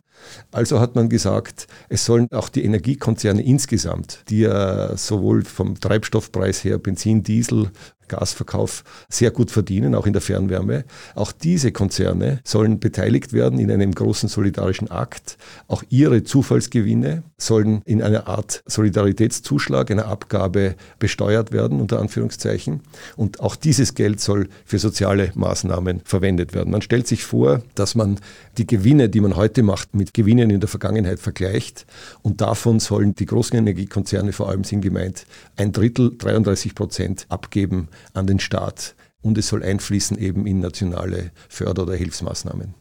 Also 0.52 0.80
hat 0.80 0.94
man 0.94 1.08
gesagt, 1.08 1.66
es 1.88 2.04
sollen 2.04 2.28
auch 2.32 2.48
die 2.48 2.64
Energiekonzerne 2.64 3.42
insgesamt, 3.42 4.24
die 4.28 4.40
ja 4.40 4.96
sowohl 4.96 5.44
vom 5.44 5.78
Treibstoffpreis 5.78 6.64
her, 6.64 6.78
Benzin, 6.78 7.22
Diesel, 7.22 7.70
Gasverkauf 8.08 8.84
sehr 9.08 9.30
gut 9.30 9.50
verdienen, 9.50 9.94
auch 9.94 10.06
in 10.06 10.12
der 10.12 10.22
Fernwärme. 10.22 10.84
Auch 11.14 11.32
diese 11.32 11.72
Konzerne 11.72 12.40
sollen 12.44 12.80
beteiligt 12.80 13.32
werden 13.32 13.58
in 13.58 13.70
einem 13.70 13.92
großen 13.92 14.28
solidarischen 14.28 14.90
Akt. 14.90 15.38
Auch 15.68 15.82
ihre 15.88 16.24
Zufallsgewinne 16.24 17.22
sollen 17.38 17.82
in 17.84 18.02
einer 18.02 18.28
Art 18.28 18.62
Solidaritätszuschlag, 18.66 19.90
einer 19.90 20.06
Abgabe 20.06 20.74
besteuert 20.98 21.52
werden, 21.52 21.80
unter 21.80 22.00
Anführungszeichen. 22.00 22.80
Und 23.16 23.40
auch 23.40 23.56
dieses 23.56 23.94
Geld 23.94 24.20
soll 24.20 24.48
für 24.64 24.78
soziale 24.78 25.32
Maßnahmen 25.34 26.00
verwendet 26.04 26.54
werden. 26.54 26.70
Man 26.70 26.82
stellt 26.82 27.06
sich 27.06 27.24
vor, 27.24 27.62
dass 27.74 27.94
man 27.94 28.18
die 28.58 28.66
Gewinne, 28.66 29.08
die 29.08 29.20
man 29.20 29.36
heute 29.36 29.62
macht, 29.62 29.94
mit 29.94 30.14
Gewinnen 30.14 30.50
in 30.50 30.60
der 30.60 30.68
Vergangenheit 30.68 31.18
vergleicht. 31.18 31.86
Und 32.22 32.40
davon 32.40 32.80
sollen 32.80 33.14
die 33.14 33.26
großen 33.26 33.56
Energiekonzerne, 33.56 34.32
vor 34.32 34.48
allem 34.48 34.64
sind 34.64 34.80
gemeint, 34.80 35.26
ein 35.56 35.72
Drittel, 35.72 36.16
33 36.16 36.74
Prozent 36.74 37.26
abgeben 37.28 37.88
an 38.14 38.26
den 38.26 38.38
Staat. 38.38 38.94
Und 39.22 39.38
es 39.38 39.48
soll 39.48 39.62
einfließen 39.62 40.18
eben 40.18 40.46
in 40.46 40.60
nationale 40.60 41.32
Förder- 41.48 41.82
oder 41.82 41.94
Hilfsmaßnahmen. 41.94 42.74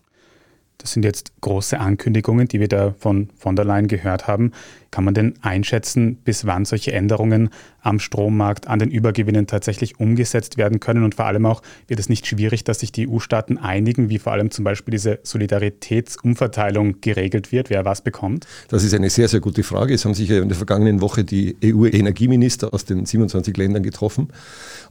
Das 0.78 0.92
sind 0.92 1.04
jetzt 1.04 1.32
große 1.42 1.80
Ankündigungen, 1.80 2.48
die 2.48 2.60
wir 2.60 2.68
da 2.68 2.94
von 3.00 3.30
von 3.38 3.56
der 3.56 3.66
Leyen 3.66 3.88
gehört 3.88 4.28
haben. 4.28 4.52
Kann 4.96 5.04
man 5.04 5.14
denn 5.14 5.34
einschätzen, 5.42 6.16
bis 6.24 6.46
wann 6.46 6.64
solche 6.64 6.94
Änderungen 6.94 7.50
am 7.82 8.00
Strommarkt, 8.00 8.70
an 8.70 8.80
den 8.80 8.90
Übergewinnen 8.90 9.46
tatsächlich 9.46 10.00
umgesetzt 10.00 10.58
werden 10.58 10.80
können? 10.80 11.04
Und 11.04 11.16
vor 11.16 11.26
allem 11.26 11.46
auch, 11.46 11.62
wird 11.90 12.00
es 12.00 12.08
nicht 12.08 12.26
schwierig, 12.26 12.64
dass 12.64 12.80
sich 12.80 12.94
die 12.94 13.10
EU-Staaten 13.10 13.58
einigen, 13.58 14.10
wie 14.10 14.20
vor 14.20 14.32
allem 14.32 14.52
zum 14.52 14.64
Beispiel 14.64 14.94
diese 14.94 15.20
Solidaritätsumverteilung 15.22 17.02
geregelt 17.02 17.52
wird, 17.52 17.70
wer 17.70 17.84
was 17.84 18.06
bekommt? 18.06 18.48
Das 18.70 18.86
ist 18.86 18.94
eine 18.94 19.10
sehr, 19.10 19.28
sehr 19.28 19.42
gute 19.42 19.64
Frage. 19.64 19.94
Es 19.94 20.06
haben 20.06 20.14
sich 20.14 20.30
ja 20.30 20.42
in 20.42 20.48
der 20.48 20.56
vergangenen 20.56 21.02
Woche 21.02 21.26
die 21.26 21.58
EU-Energieminister 21.62 22.74
aus 22.74 22.86
den 22.86 23.06
27 23.06 23.58
Ländern 23.58 23.84
getroffen. 23.84 24.30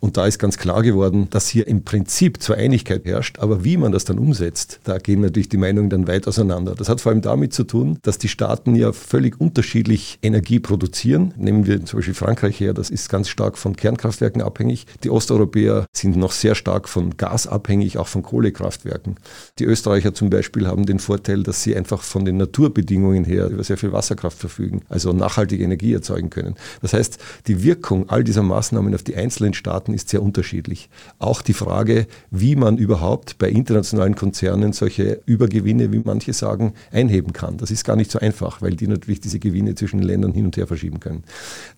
Und 0.00 0.18
da 0.18 0.26
ist 0.26 0.38
ganz 0.38 0.58
klar 0.58 0.82
geworden, 0.82 1.28
dass 1.30 1.48
hier 1.48 1.66
im 1.66 1.82
Prinzip 1.82 2.42
zwar 2.42 2.58
Einigkeit 2.58 3.06
herrscht, 3.06 3.38
aber 3.38 3.64
wie 3.64 3.78
man 3.78 3.90
das 3.90 4.04
dann 4.04 4.18
umsetzt, 4.18 4.80
da 4.84 4.98
gehen 4.98 5.22
natürlich 5.22 5.48
die 5.48 5.56
Meinungen 5.56 5.88
dann 5.88 6.06
weit 6.06 6.28
auseinander. 6.28 6.74
Das 6.74 6.90
hat 6.90 7.00
vor 7.00 7.10
allem 7.10 7.22
damit 7.22 7.54
zu 7.54 7.64
tun, 7.64 7.98
dass 8.02 8.18
die 8.18 8.28
Staaten 8.28 8.74
ja 8.74 8.92
völlig 8.92 9.40
unterschiedlich 9.40 9.93
wirklich 9.94 10.18
Energie 10.22 10.58
produzieren. 10.58 11.32
Nehmen 11.36 11.66
wir 11.66 11.84
zum 11.84 11.98
Beispiel 11.98 12.14
Frankreich 12.14 12.58
her, 12.58 12.74
das 12.74 12.90
ist 12.90 13.08
ganz 13.08 13.28
stark 13.28 13.56
von 13.56 13.76
Kernkraftwerken 13.76 14.42
abhängig. 14.42 14.86
Die 15.04 15.10
Osteuropäer 15.10 15.86
sind 15.92 16.16
noch 16.16 16.32
sehr 16.32 16.56
stark 16.56 16.88
von 16.88 17.16
Gas 17.16 17.46
abhängig, 17.46 17.96
auch 17.96 18.08
von 18.08 18.22
Kohlekraftwerken. 18.22 19.14
Die 19.60 19.64
Österreicher 19.64 20.12
zum 20.12 20.30
Beispiel 20.30 20.66
haben 20.66 20.84
den 20.84 20.98
Vorteil, 20.98 21.44
dass 21.44 21.62
sie 21.62 21.76
einfach 21.76 22.02
von 22.02 22.24
den 22.24 22.38
Naturbedingungen 22.38 23.24
her 23.24 23.48
über 23.48 23.62
sehr 23.62 23.76
viel 23.76 23.92
Wasserkraft 23.92 24.36
verfügen, 24.36 24.82
also 24.88 25.12
nachhaltige 25.12 25.62
Energie 25.62 25.94
erzeugen 25.94 26.28
können. 26.28 26.56
Das 26.82 26.92
heißt, 26.92 27.18
die 27.46 27.62
Wirkung 27.62 28.08
all 28.10 28.24
dieser 28.24 28.42
Maßnahmen 28.42 28.96
auf 28.96 29.04
die 29.04 29.14
einzelnen 29.14 29.54
Staaten 29.54 29.94
ist 29.94 30.08
sehr 30.08 30.22
unterschiedlich. 30.22 30.88
Auch 31.20 31.40
die 31.40 31.52
Frage, 31.52 32.08
wie 32.32 32.56
man 32.56 32.78
überhaupt 32.78 33.38
bei 33.38 33.48
internationalen 33.48 34.16
Konzernen 34.16 34.72
solche 34.72 35.20
Übergewinne, 35.24 35.92
wie 35.92 36.02
manche 36.04 36.32
sagen, 36.32 36.74
einheben 36.90 37.32
kann. 37.32 37.58
Das 37.58 37.70
ist 37.70 37.84
gar 37.84 37.94
nicht 37.94 38.10
so 38.10 38.18
einfach, 38.18 38.60
weil 38.60 38.74
die 38.74 38.88
natürlich 38.88 39.20
diese 39.20 39.38
Gewinne 39.38 39.76
zwischen 39.84 39.98
den 39.98 40.06
Ländern 40.06 40.32
hin 40.32 40.46
und 40.46 40.56
her 40.56 40.66
verschieben 40.66 40.98
können. 40.98 41.24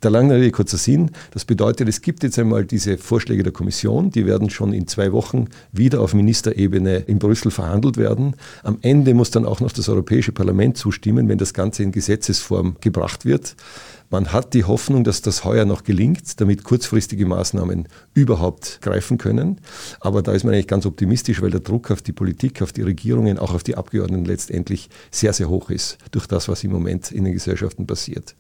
Der 0.03 0.11
lange 0.11 0.35
Rede, 0.35 0.53
kurzer 0.53 0.77
Sinn. 0.77 1.11
Das 1.33 1.45
bedeutet, 1.45 1.89
es 1.89 2.03
gibt 2.03 2.23
jetzt 2.23 2.39
einmal 2.39 2.65
diese 2.65 2.99
Vorschläge 2.99 3.43
der 3.43 3.53
Kommission, 3.53 4.11
die 4.11 4.27
werden 4.27 4.49
schon 4.49 4.73
in 4.73 4.87
zwei 4.87 5.13
Wochen 5.13 5.47
wieder 5.73 6.01
auf 6.01 6.15
Ministerebene 6.15 6.99
in 6.99 7.19
Brüssel 7.19 7.51
verhandelt 7.51 7.97
werden. 7.97 8.37
Am 8.63 8.79
Ende 8.83 9.13
muss 9.15 9.33
dann 9.33 9.45
auch 9.45 9.61
noch 9.61 9.73
das 9.73 9.89
Europäische 9.89 10.31
Parlament 10.31 10.77
zustimmen, 10.77 11.29
wenn 11.29 11.39
das 11.39 11.53
Ganze 11.53 11.83
in 11.83 11.91
Gesetzesform 11.91 12.77
gebracht 12.81 13.25
wird. 13.25 13.57
Man 14.11 14.33
hat 14.33 14.55
die 14.55 14.65
Hoffnung, 14.65 15.03
dass 15.03 15.21
das 15.21 15.45
heuer 15.45 15.65
noch 15.65 15.83
gelingt, 15.83 16.41
damit 16.41 16.63
kurzfristige 16.63 17.27
Maßnahmen 17.27 17.89
überhaupt 18.15 18.79
greifen 18.83 19.19
können. 19.19 19.61
Aber 20.01 20.23
da 20.23 20.33
ist 20.33 20.45
man 20.45 20.55
eigentlich 20.55 20.69
ganz 20.69 20.87
optimistisch, 20.87 21.43
weil 21.43 21.51
der 21.51 21.61
Druck 21.61 21.91
auf 21.91 22.03
die 22.03 22.13
Politik, 22.13 22.63
auf 22.63 22.73
die 22.73 22.83
Regierungen, 22.83 23.39
auch 23.39 23.53
auf 23.53 23.65
die 23.65 23.77
Abgeordneten 23.77 24.25
letztendlich 24.25 24.89
sehr, 25.11 25.33
sehr 25.33 25.49
hoch 25.49 25.71
ist 25.71 25.99
durch 26.13 26.27
das, 26.27 26.49
was 26.49 26.63
im 26.63 26.71
Moment 26.71 27.11
in 27.11 27.25
den 27.25 27.33
Gesellschaften 27.33 27.87
passiert. 27.87 28.37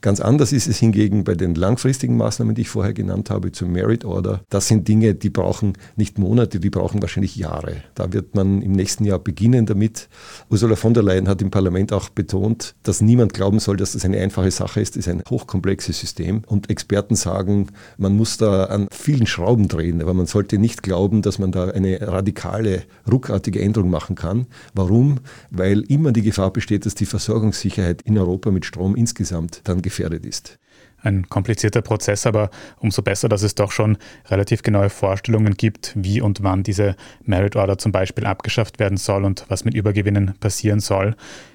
Ganz 0.00 0.20
anders 0.20 0.52
ist 0.52 0.68
es 0.68 0.78
hingegen 0.78 1.24
bei 1.24 1.34
den 1.34 1.54
langfristigen 1.54 2.16
Maßnahmen, 2.16 2.54
die 2.54 2.62
ich 2.62 2.68
vorher 2.68 2.92
genannt 2.92 3.30
habe, 3.30 3.50
zum 3.50 3.72
Merit 3.72 4.04
Order. 4.04 4.42
Das 4.50 4.68
sind 4.68 4.86
Dinge, 4.86 5.14
die 5.14 5.30
brauchen 5.30 5.72
nicht 5.96 6.18
Monate, 6.18 6.60
die 6.60 6.70
brauchen 6.70 7.02
wahrscheinlich 7.02 7.34
Jahre. 7.34 7.82
Da 7.94 8.12
wird 8.12 8.34
man 8.36 8.62
im 8.62 8.72
nächsten 8.72 9.04
Jahr 9.04 9.18
beginnen 9.18 9.66
damit. 9.66 10.08
Ursula 10.48 10.76
von 10.76 10.94
der 10.94 11.02
Leyen 11.02 11.28
hat 11.28 11.42
im 11.42 11.50
Parlament 11.50 11.92
auch 11.92 12.08
betont, 12.08 12.76
dass 12.84 13.00
niemand 13.00 13.34
glauben 13.34 13.58
soll, 13.58 13.76
dass 13.76 13.92
das 13.92 14.04
eine 14.04 14.18
einfache 14.18 14.50
Sache 14.50 14.80
ist. 14.80 14.96
Das 14.96 15.07
ist 15.08 15.14
ein 15.14 15.22
hochkomplexes 15.28 15.98
System 15.98 16.42
und 16.46 16.70
Experten 16.70 17.14
sagen, 17.14 17.68
man 17.96 18.16
muss 18.16 18.36
da 18.36 18.64
an 18.64 18.88
vielen 18.90 19.26
Schrauben 19.26 19.68
drehen, 19.68 20.00
aber 20.02 20.14
man 20.14 20.26
sollte 20.26 20.58
nicht 20.58 20.82
glauben, 20.82 21.22
dass 21.22 21.38
man 21.38 21.52
da 21.52 21.68
eine 21.70 22.00
radikale, 22.00 22.82
ruckartige 23.10 23.60
Änderung 23.60 23.90
machen 23.90 24.16
kann. 24.16 24.46
Warum? 24.74 25.20
Weil 25.50 25.80
immer 25.82 26.12
die 26.12 26.22
Gefahr 26.22 26.52
besteht, 26.52 26.86
dass 26.86 26.94
die 26.94 27.06
Versorgungssicherheit 27.06 28.02
in 28.02 28.18
Europa 28.18 28.50
mit 28.50 28.64
Strom 28.64 28.94
insgesamt 28.94 29.62
dann 29.64 29.82
gefährdet 29.82 30.26
ist 30.26 30.58
ein 31.02 31.28
komplizierter 31.28 31.82
Prozess, 31.82 32.26
aber 32.26 32.50
umso 32.78 33.02
besser, 33.02 33.28
dass 33.28 33.42
es 33.42 33.54
doch 33.54 33.72
schon 33.72 33.98
relativ 34.26 34.62
genaue 34.62 34.90
Vorstellungen 34.90 35.54
gibt, 35.54 35.92
wie 35.96 36.20
und 36.20 36.42
wann 36.42 36.62
diese 36.62 36.96
Merit 37.24 37.56
Order 37.56 37.78
zum 37.78 37.92
Beispiel 37.92 38.26
abgeschafft 38.26 38.78
werden 38.78 38.98
soll 38.98 39.24
und 39.24 39.44
was 39.48 39.64
mit 39.64 39.74
Übergewinnen 39.74 40.34
passieren 40.40 40.80
soll. 40.80 41.14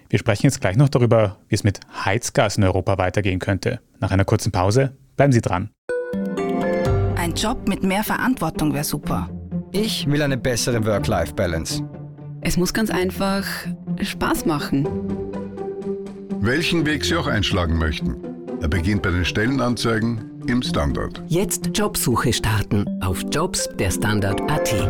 Wir 0.10 0.20
sprechen 0.20 0.46
jetzt 0.46 0.62
gleich 0.62 0.78
noch 0.78 0.90
darüber, 0.90 1.38
wie 1.50 1.56
es 1.56 1.64
mit 1.64 1.80
Heizgas 2.06 2.58
in 2.58 2.64
Europa 2.64 2.98
weitergehen 2.98 3.40
könnte. 3.40 3.80
Nach 4.00 4.12
einer 4.12 4.26
kurzen 4.26 4.52
Pause 4.52 4.96
bleiben 5.16 5.34
Sie 5.34 5.42
dran. 5.42 5.70
Ein 7.16 7.34
Job 7.34 7.68
mit 7.68 7.84
mehr 7.84 8.04
Verantwortung 8.04 8.74
wäre 8.74 8.84
super. 8.84 9.30
Ich 9.72 10.06
will 10.08 10.22
eine 10.22 10.38
bessere 10.38 10.86
Work-Life-Balance. 10.86 11.84
Es 12.42 12.58
muss 12.58 12.74
ganz 12.74 12.92
einfach 12.92 13.46
Spaß 14.00 14.46
machen. 14.46 14.88
Welchen 16.42 16.86
Weg 16.86 17.06
Sie 17.06 17.16
auch 17.16 17.28
einschlagen 17.28 17.78
möchten. 17.78 18.33
Er 18.64 18.70
beginnt 18.70 19.02
bei 19.02 19.12
den 19.12 19.26
Stellenanzeigen 19.26 20.42
im 20.48 20.62
Standard. 20.62 21.22
Jetzt 21.28 21.72
Jobsuche 21.78 22.32
starten 22.32 22.86
auf 23.04 23.22
Jobs 23.30 23.68
der 23.78 23.92
Standard.at. 23.92 24.90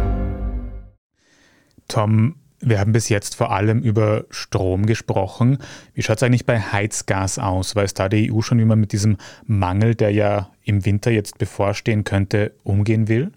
Tom, 1.87 2.35
wir 2.59 2.79
haben 2.79 2.91
bis 2.91 3.09
jetzt 3.09 3.33
vor 3.33 3.51
allem 3.51 3.81
über 3.81 4.25
Strom 4.29 4.85
gesprochen. 4.85 5.57
Wie 5.95 6.03
schaut 6.03 6.17
es 6.17 6.23
eigentlich 6.23 6.45
bei 6.45 6.59
Heizgas 6.59 7.39
aus? 7.39 7.75
Weiß 7.75 7.95
da 7.95 8.09
die 8.09 8.31
EU 8.31 8.41
schon, 8.41 8.59
wie 8.59 8.65
man 8.65 8.79
mit 8.79 8.91
diesem 8.91 9.17
Mangel, 9.47 9.95
der 9.95 10.11
ja 10.11 10.51
im 10.63 10.85
Winter 10.85 11.09
jetzt 11.09 11.39
bevorstehen 11.39 12.03
könnte, 12.03 12.53
umgehen 12.61 13.07
will? 13.07 13.31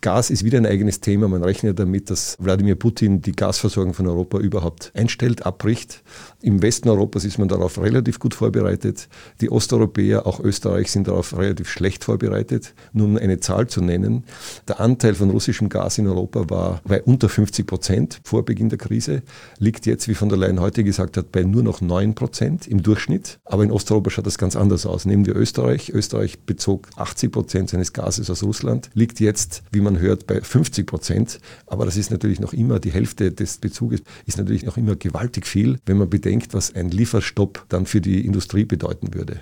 Gas 0.00 0.30
ist 0.30 0.44
wieder 0.44 0.58
ein 0.58 0.66
eigenes 0.66 1.00
Thema. 1.00 1.26
Man 1.26 1.42
rechnet 1.42 1.78
damit, 1.80 2.08
dass 2.08 2.36
Wladimir 2.38 2.76
Putin 2.76 3.20
die 3.20 3.32
Gasversorgung 3.32 3.94
von 3.94 4.06
Europa 4.06 4.38
überhaupt 4.38 4.92
einstellt, 4.94 5.44
abbricht. 5.44 6.04
Im 6.40 6.62
Westen 6.62 6.88
Europas 6.88 7.24
ist 7.24 7.38
man 7.38 7.48
darauf 7.48 7.80
relativ 7.80 8.20
gut 8.20 8.34
vorbereitet. 8.34 9.08
Die 9.40 9.50
Osteuropäer, 9.50 10.24
auch 10.24 10.38
Österreich, 10.38 10.92
sind 10.92 11.08
darauf 11.08 11.36
relativ 11.36 11.68
schlecht 11.68 12.04
vorbereitet. 12.04 12.74
Nur 12.92 13.18
eine 13.20 13.40
Zahl 13.40 13.66
zu 13.66 13.80
nennen, 13.80 14.22
der 14.68 14.78
Anteil 14.78 15.14
von 15.14 15.30
russischem 15.30 15.68
Gas 15.68 15.98
in 15.98 16.06
Europa 16.06 16.48
war 16.48 16.80
bei 16.84 17.02
unter 17.02 17.28
50 17.28 17.66
Prozent 17.66 18.20
vor 18.22 18.44
Beginn 18.44 18.68
der 18.68 18.78
Krise, 18.78 19.22
liegt 19.58 19.84
jetzt, 19.86 20.06
wie 20.06 20.14
von 20.14 20.28
der 20.28 20.38
Leyen 20.38 20.60
heute 20.60 20.84
gesagt 20.84 21.16
hat, 21.16 21.32
bei 21.32 21.42
nur 21.42 21.64
noch 21.64 21.80
9 21.80 22.14
Prozent 22.14 22.68
im 22.68 22.84
Durchschnitt. 22.84 23.40
Aber 23.44 23.64
in 23.64 23.72
Osteuropa 23.72 24.10
schaut 24.10 24.26
das 24.26 24.38
ganz 24.38 24.54
anders 24.54 24.86
aus. 24.86 25.06
Nehmen 25.06 25.26
wir 25.26 25.34
Österreich. 25.34 25.90
Österreich 25.90 26.38
bezog 26.46 26.88
80 26.94 27.32
Prozent 27.32 27.70
seines 27.70 27.92
Gases 27.92 28.30
aus 28.30 28.44
Russland, 28.44 28.90
liegt 28.94 29.18
jetzt, 29.18 29.64
wie 29.72 29.80
man 29.80 29.87
man 29.92 30.00
hört, 30.00 30.26
bei 30.26 30.40
50 30.40 30.86
Prozent. 30.86 31.40
Aber 31.66 31.84
das 31.84 31.96
ist 31.96 32.10
natürlich 32.10 32.40
noch 32.40 32.52
immer, 32.52 32.78
die 32.78 32.92
Hälfte 32.92 33.32
des 33.32 33.58
Bezuges 33.58 34.02
ist 34.26 34.38
natürlich 34.38 34.64
noch 34.64 34.76
immer 34.76 34.96
gewaltig 34.96 35.46
viel, 35.46 35.78
wenn 35.86 35.98
man 35.98 36.10
bedenkt, 36.10 36.54
was 36.54 36.74
ein 36.74 36.90
Lieferstopp 36.90 37.64
dann 37.68 37.86
für 37.86 38.00
die 38.00 38.24
Industrie 38.24 38.64
bedeuten 38.64 39.14
würde. 39.14 39.40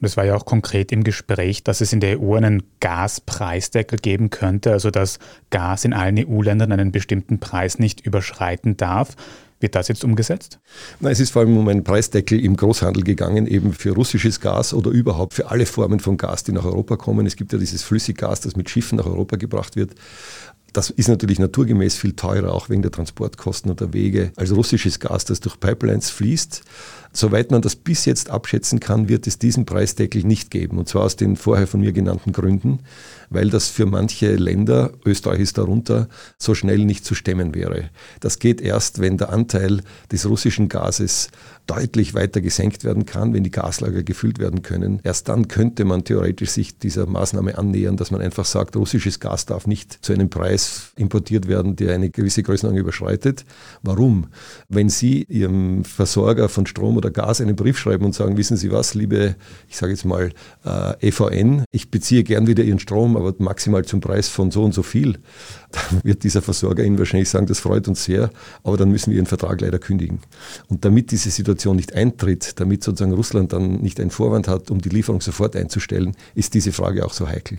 Und 0.00 0.06
es 0.06 0.16
war 0.16 0.24
ja 0.24 0.36
auch 0.36 0.44
konkret 0.44 0.92
im 0.92 1.02
Gespräch, 1.02 1.64
dass 1.64 1.80
es 1.80 1.92
in 1.92 1.98
der 1.98 2.20
EU 2.20 2.34
einen 2.34 2.62
Gaspreisdeckel 2.78 3.98
geben 3.98 4.30
könnte, 4.30 4.72
also 4.72 4.90
dass 4.90 5.18
Gas 5.50 5.84
in 5.84 5.92
allen 5.92 6.18
EU-Ländern 6.18 6.70
einen 6.70 6.92
bestimmten 6.92 7.40
Preis 7.40 7.80
nicht 7.80 8.06
überschreiten 8.06 8.76
darf. 8.76 9.16
Wird 9.60 9.74
das 9.74 9.88
jetzt 9.88 10.04
umgesetzt? 10.04 10.60
Nein, 11.00 11.12
es 11.12 11.20
ist 11.20 11.30
vor 11.30 11.42
allem 11.42 11.56
um 11.56 11.66
einen 11.66 11.82
Preisdeckel 11.82 12.44
im 12.44 12.56
Großhandel 12.56 13.02
gegangen, 13.02 13.46
eben 13.46 13.72
für 13.72 13.90
russisches 13.90 14.40
Gas 14.40 14.72
oder 14.72 14.90
überhaupt 14.90 15.34
für 15.34 15.50
alle 15.50 15.66
Formen 15.66 15.98
von 15.98 16.16
Gas, 16.16 16.44
die 16.44 16.52
nach 16.52 16.64
Europa 16.64 16.96
kommen. 16.96 17.26
Es 17.26 17.34
gibt 17.34 17.52
ja 17.52 17.58
dieses 17.58 17.82
Flüssiggas, 17.82 18.40
das 18.40 18.54
mit 18.54 18.70
Schiffen 18.70 18.98
nach 18.98 19.06
Europa 19.06 19.36
gebracht 19.36 19.74
wird. 19.74 19.94
Das 20.72 20.90
ist 20.90 21.08
natürlich 21.08 21.38
naturgemäß 21.38 21.96
viel 21.96 22.12
teurer, 22.12 22.52
auch 22.52 22.68
wegen 22.68 22.82
der 22.82 22.92
Transportkosten 22.92 23.70
und 23.70 23.80
der 23.80 23.94
Wege, 23.94 24.32
als 24.36 24.54
russisches 24.54 25.00
Gas, 25.00 25.24
das 25.24 25.40
durch 25.40 25.58
Pipelines 25.58 26.10
fließt. 26.10 26.62
Soweit 27.12 27.50
man 27.50 27.62
das 27.62 27.76
bis 27.76 28.04
jetzt 28.04 28.30
abschätzen 28.30 28.80
kann, 28.80 29.08
wird 29.08 29.26
es 29.26 29.38
diesen 29.38 29.66
Preisdeckel 29.66 30.24
nicht 30.24 30.50
geben. 30.50 30.78
Und 30.78 30.88
zwar 30.88 31.04
aus 31.04 31.16
den 31.16 31.36
vorher 31.36 31.66
von 31.66 31.80
mir 31.80 31.92
genannten 31.92 32.32
Gründen, 32.32 32.80
weil 33.30 33.50
das 33.50 33.68
für 33.68 33.86
manche 33.86 34.36
Länder, 34.36 34.92
Österreich 35.04 35.40
ist 35.40 35.58
darunter, 35.58 36.08
so 36.38 36.54
schnell 36.54 36.84
nicht 36.84 37.04
zu 37.04 37.14
stemmen 37.14 37.54
wäre. 37.54 37.90
Das 38.20 38.38
geht 38.38 38.60
erst, 38.60 39.00
wenn 39.00 39.18
der 39.18 39.30
Anteil 39.30 39.82
des 40.12 40.28
russischen 40.28 40.68
Gases 40.68 41.30
deutlich 41.66 42.14
weiter 42.14 42.40
gesenkt 42.40 42.84
werden 42.84 43.06
kann, 43.06 43.34
wenn 43.34 43.44
die 43.44 43.50
Gaslager 43.50 44.02
gefüllt 44.02 44.38
werden 44.38 44.62
können. 44.62 45.00
Erst 45.04 45.28
dann 45.28 45.48
könnte 45.48 45.84
man 45.84 46.04
theoretisch 46.04 46.50
sich 46.50 46.78
dieser 46.78 47.06
Maßnahme 47.06 47.58
annähern, 47.58 47.96
dass 47.96 48.10
man 48.10 48.20
einfach 48.20 48.46
sagt, 48.46 48.76
russisches 48.76 49.20
Gas 49.20 49.46
darf 49.46 49.66
nicht 49.66 49.98
zu 50.04 50.12
einem 50.12 50.30
Preis 50.30 50.92
importiert 50.96 51.46
werden, 51.46 51.76
der 51.76 51.94
eine 51.94 52.10
gewisse 52.10 52.42
Größenordnung 52.42 52.80
überschreitet. 52.80 53.44
Warum? 53.82 54.28
Wenn 54.68 54.88
Sie 54.88 55.24
Ihrem 55.24 55.84
Versorger 55.84 56.48
von 56.48 56.66
Strom 56.66 56.96
oder 56.98 57.10
Gas 57.10 57.40
einen 57.40 57.56
Brief 57.56 57.78
schreiben 57.78 58.04
und 58.04 58.14
sagen, 58.14 58.36
wissen 58.36 58.56
Sie 58.56 58.70
was, 58.70 58.94
liebe, 58.94 59.36
ich 59.68 59.76
sage 59.76 59.92
jetzt 59.92 60.04
mal 60.04 60.32
äh, 60.64 61.08
EVN, 61.08 61.64
ich 61.70 61.90
beziehe 61.90 62.24
gern 62.24 62.46
wieder 62.46 62.62
Ihren 62.64 62.78
Strom, 62.78 63.16
aber 63.16 63.34
maximal 63.38 63.84
zum 63.84 64.00
Preis 64.00 64.28
von 64.28 64.50
so 64.50 64.64
und 64.64 64.74
so 64.74 64.82
viel, 64.82 65.18
dann 65.70 66.04
wird 66.04 66.24
dieser 66.24 66.42
Versorger 66.42 66.84
Ihnen 66.84 66.98
wahrscheinlich 66.98 67.30
sagen, 67.30 67.46
das 67.46 67.60
freut 67.60 67.88
uns 67.88 68.04
sehr, 68.04 68.30
aber 68.62 68.76
dann 68.76 68.90
müssen 68.90 69.10
wir 69.10 69.16
Ihren 69.16 69.26
Vertrag 69.26 69.60
leider 69.60 69.78
kündigen. 69.78 70.20
Und 70.68 70.84
damit 70.84 71.10
diese 71.10 71.30
Situation 71.30 71.76
nicht 71.76 71.94
eintritt, 71.94 72.60
damit 72.60 72.84
sozusagen 72.84 73.12
Russland 73.12 73.52
dann 73.52 73.80
nicht 73.80 74.00
einen 74.00 74.10
Vorwand 74.10 74.48
hat, 74.48 74.70
um 74.70 74.80
die 74.80 74.90
Lieferung 74.90 75.20
sofort 75.20 75.56
einzustellen, 75.56 76.14
ist 76.34 76.54
diese 76.54 76.72
Frage 76.72 77.06
auch 77.06 77.14
so 77.14 77.28
heikel. 77.28 77.58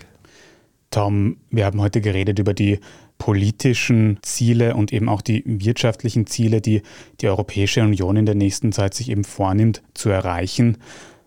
Tom, 0.90 1.36
wir 1.50 1.66
haben 1.66 1.80
heute 1.80 2.00
geredet 2.00 2.40
über 2.40 2.52
die 2.52 2.80
politischen 3.18 4.18
Ziele 4.22 4.74
und 4.74 4.92
eben 4.92 5.08
auch 5.08 5.22
die 5.22 5.44
wirtschaftlichen 5.46 6.26
Ziele, 6.26 6.60
die 6.60 6.82
die 7.20 7.28
Europäische 7.28 7.82
Union 7.82 8.16
in 8.16 8.26
der 8.26 8.34
nächsten 8.34 8.72
Zeit 8.72 8.94
sich 8.94 9.08
eben 9.10 9.22
vornimmt 9.22 9.82
zu 9.94 10.08
erreichen. 10.08 10.78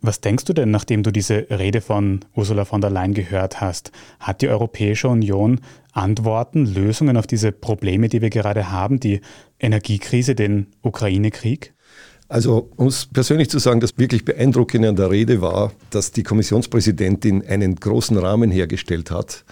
Was 0.02 0.20
denkst 0.20 0.44
du 0.44 0.52
denn, 0.52 0.70
nachdem 0.70 1.02
du 1.02 1.12
diese 1.12 1.48
Rede 1.50 1.80
von 1.80 2.20
Ursula 2.36 2.66
von 2.66 2.82
der 2.82 2.90
Leyen 2.90 3.14
gehört 3.14 3.62
hast? 3.62 3.94
Hat 4.20 4.42
die 4.42 4.50
Europäische 4.50 5.08
Union 5.08 5.62
Antworten, 5.94 6.66
Lösungen 6.66 7.16
auf 7.16 7.26
diese 7.26 7.54
Probleme, 7.54 8.10
die 8.10 8.22
wir 8.22 8.30
gerade 8.30 8.70
haben, 8.70 9.00
die 9.00 9.22
Energiekrise, 9.60 10.36
den 10.36 10.68
Ukraine-Krieg? 10.82 11.73
Also, 12.34 12.72
um 12.78 12.88
es 12.88 13.06
persönlich 13.06 13.52
zu 13.52 13.60
sagen, 13.60 13.80
das 13.80 13.92
wirklich 13.96 14.26
Beeindruckende 14.26 14.90
an 14.90 14.96
der 14.96 15.12
Rede 15.12 15.40
war, 15.40 15.72
dass 15.92 16.12
die 16.12 16.24
Kommissionspräsidentin 16.24 17.46
einen 17.46 17.76
großen 17.76 18.18
Rahmen 18.18 18.50
hergestellt 18.50 19.12
hat, 19.12 19.46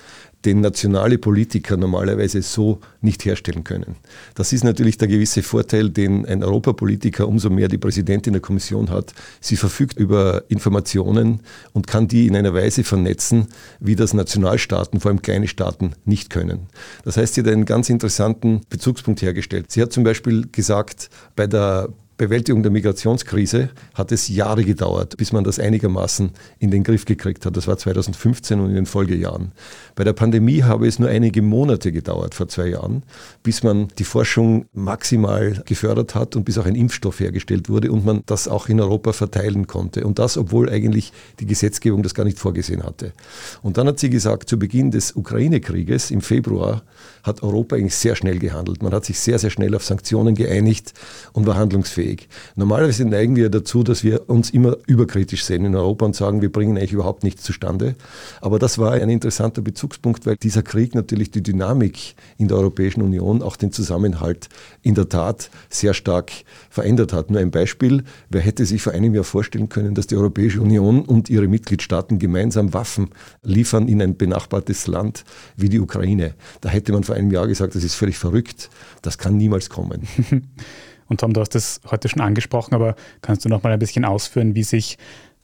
den 0.46 0.62
nationale 0.62 1.20
Politiker 1.20 1.78
normalerweise 1.78 2.42
so 2.42 2.80
nicht 3.02 3.24
herstellen 3.24 3.64
können. 3.64 3.98
Das 4.34 4.52
ist 4.52 4.64
natürlich 4.64 4.98
der 4.98 5.10
gewisse 5.10 5.44
Vorteil, 5.44 5.92
den 5.92 6.26
ein 6.26 6.44
Europapolitiker 6.44 7.28
umso 7.28 7.52
mehr 7.52 7.68
die 7.68 7.78
Präsidentin 7.78 8.34
der 8.34 8.42
Kommission 8.42 8.90
hat. 8.90 9.14
Sie 9.42 9.58
verfügt 9.58 10.00
über 10.00 10.46
Informationen 10.48 11.42
und 11.74 11.86
kann 11.86 12.08
die 12.08 12.26
in 12.26 12.36
einer 12.36 12.56
Weise 12.56 12.84
vernetzen, 12.84 13.46
wie 13.80 13.96
das 13.96 14.16
Nationalstaaten, 14.16 15.00
vor 15.00 15.12
allem 15.12 15.22
kleine 15.22 15.48
Staaten, 15.48 15.92
nicht 16.06 16.32
können. 16.32 16.62
Das 17.06 17.16
heißt, 17.16 17.36
sie 17.36 17.42
hat 17.42 17.48
einen 17.48 17.66
ganz 17.66 17.92
interessanten 17.92 18.62
Bezugspunkt 18.72 19.22
hergestellt. 19.22 19.72
Sie 19.72 19.84
hat 19.84 19.94
zum 19.94 20.04
Beispiel 20.04 20.48
gesagt, 20.52 21.12
bei 21.36 21.46
der 21.46 21.90
Bewältigung 22.22 22.62
der 22.62 22.72
Migrationskrise 22.72 23.70
hat 23.96 24.12
es 24.12 24.28
Jahre 24.28 24.64
gedauert, 24.64 25.18
bis 25.18 25.32
man 25.32 25.44
das 25.44 25.58
einigermaßen 25.58 26.30
in 26.60 26.70
den 26.70 26.84
Griff 26.84 27.06
gekriegt 27.06 27.48
hat. 27.48 27.58
Das 27.58 27.68
war 27.68 27.80
2015 27.80 28.60
und 28.60 28.70
in 28.70 28.76
den 28.76 28.86
Folgejahren. 28.86 29.54
Bei 29.96 30.04
der 30.04 30.14
Pandemie 30.14 30.62
habe 30.62 30.88
es 30.88 31.00
nur 31.00 31.10
einige 31.10 31.42
Monate 31.42 31.92
gedauert, 31.92 32.36
vor 32.36 32.48
zwei 32.48 32.68
Jahren, 32.68 33.02
bis 33.42 33.64
man 33.64 33.88
die 33.98 34.04
Forschung 34.04 34.68
maximal 34.72 35.64
gefördert 35.66 36.14
hat 36.14 36.36
und 36.36 36.44
bis 36.44 36.60
auch 36.60 36.68
ein 36.68 36.76
Impfstoff 36.76 37.20
hergestellt 37.20 37.70
wurde 37.70 37.92
und 37.92 38.06
man 38.06 38.22
das 38.28 38.48
auch 38.48 38.70
in 38.70 38.80
Europa 38.80 39.14
verteilen 39.14 39.66
konnte. 39.66 40.06
Und 40.06 40.20
das, 40.20 40.38
obwohl 40.38 40.70
eigentlich 40.70 41.14
die 41.40 41.48
Gesetzgebung 41.48 42.04
das 42.04 42.14
gar 42.14 42.26
nicht 42.26 42.38
vorgesehen 42.38 42.84
hatte. 42.84 43.14
Und 43.64 43.78
dann 43.78 43.88
hat 43.88 43.98
sie 43.98 44.12
gesagt, 44.12 44.48
zu 44.48 44.60
Beginn 44.60 44.92
des 44.92 45.16
Ukraine-Krieges 45.16 46.12
im 46.12 46.22
Februar 46.22 46.84
hat 47.24 47.42
Europa 47.42 47.76
eigentlich 47.76 47.96
sehr 47.96 48.16
schnell 48.16 48.38
gehandelt. 48.38 48.84
Man 48.84 48.94
hat 48.94 49.06
sich 49.06 49.20
sehr, 49.20 49.40
sehr 49.40 49.50
schnell 49.50 49.74
auf 49.76 49.84
Sanktionen 49.84 50.36
geeinigt 50.36 50.94
und 51.34 51.48
war 51.48 51.56
handlungsfähig. 51.56 52.11
Normalerweise 52.56 53.06
neigen 53.06 53.36
wir 53.36 53.50
dazu, 53.50 53.84
dass 53.84 54.04
wir 54.04 54.30
uns 54.30 54.50
immer 54.50 54.78
überkritisch 54.88 55.44
sehen 55.44 55.66
in 55.66 55.76
Europa 55.76 56.06
und 56.06 56.16
sagen, 56.16 56.42
wir 56.42 56.52
bringen 56.52 56.78
eigentlich 56.78 56.94
überhaupt 56.94 57.24
nichts 57.24 57.44
zustande. 57.44 57.96
Aber 58.42 58.60
das 58.60 58.78
war 58.78 58.94
ein 58.94 59.10
interessanter 59.10 59.62
Bezugspunkt, 59.62 60.26
weil 60.26 60.36
dieser 60.38 60.64
Krieg 60.64 60.96
natürlich 60.96 61.32
die 61.32 61.44
Dynamik 61.44 62.16
in 62.38 62.48
der 62.48 62.58
Europäischen 62.58 63.02
Union, 63.02 63.42
auch 63.42 63.56
den 63.56 63.72
Zusammenhalt 63.72 64.50
in 64.82 64.96
der 64.96 65.10
Tat 65.10 65.50
sehr 65.70 65.94
stark 65.94 66.32
verändert 66.70 67.14
hat. 67.14 67.30
Nur 67.30 67.40
ein 67.40 67.52
Beispiel, 67.52 68.04
wer 68.30 68.42
hätte 68.42 68.66
sich 68.66 68.82
vor 68.82 68.94
einem 68.94 69.14
Jahr 69.14 69.24
vorstellen 69.24 69.70
können, 69.70 69.96
dass 69.96 70.08
die 70.08 70.16
Europäische 70.16 70.62
Union 70.62 71.02
und 71.06 71.30
ihre 71.30 71.48
Mitgliedstaaten 71.48 72.20
gemeinsam 72.20 72.74
Waffen 72.74 73.10
liefern 73.44 73.88
in 73.88 74.02
ein 74.02 74.18
benachbartes 74.18 74.88
Land 74.88 75.24
wie 75.56 75.70
die 75.70 75.80
Ukraine. 75.80 76.34
Da 76.62 76.70
hätte 76.70 76.92
man 76.92 77.04
vor 77.04 77.16
einem 77.16 77.32
Jahr 77.32 77.48
gesagt, 77.48 77.76
das 77.76 77.84
ist 77.84 77.96
völlig 77.96 78.18
verrückt, 78.18 78.70
das 79.02 79.18
kann 79.18 79.38
niemals 79.38 79.70
kommen. 79.70 80.08
Und 81.12 81.20
Tom, 81.20 81.34
du 81.34 81.42
hast 81.42 81.56
das 81.56 81.82
heute 81.92 82.08
schon 82.08 82.22
angesprochen, 82.22 82.74
aber 82.74 82.96
kannst 83.22 83.44
du 83.44 83.50
noch 83.50 83.64
mal 83.64 83.74
ein 83.74 83.80
bisschen 83.80 84.06
ausführen, 84.06 84.56
wie 84.56 84.64
sich 84.64 84.98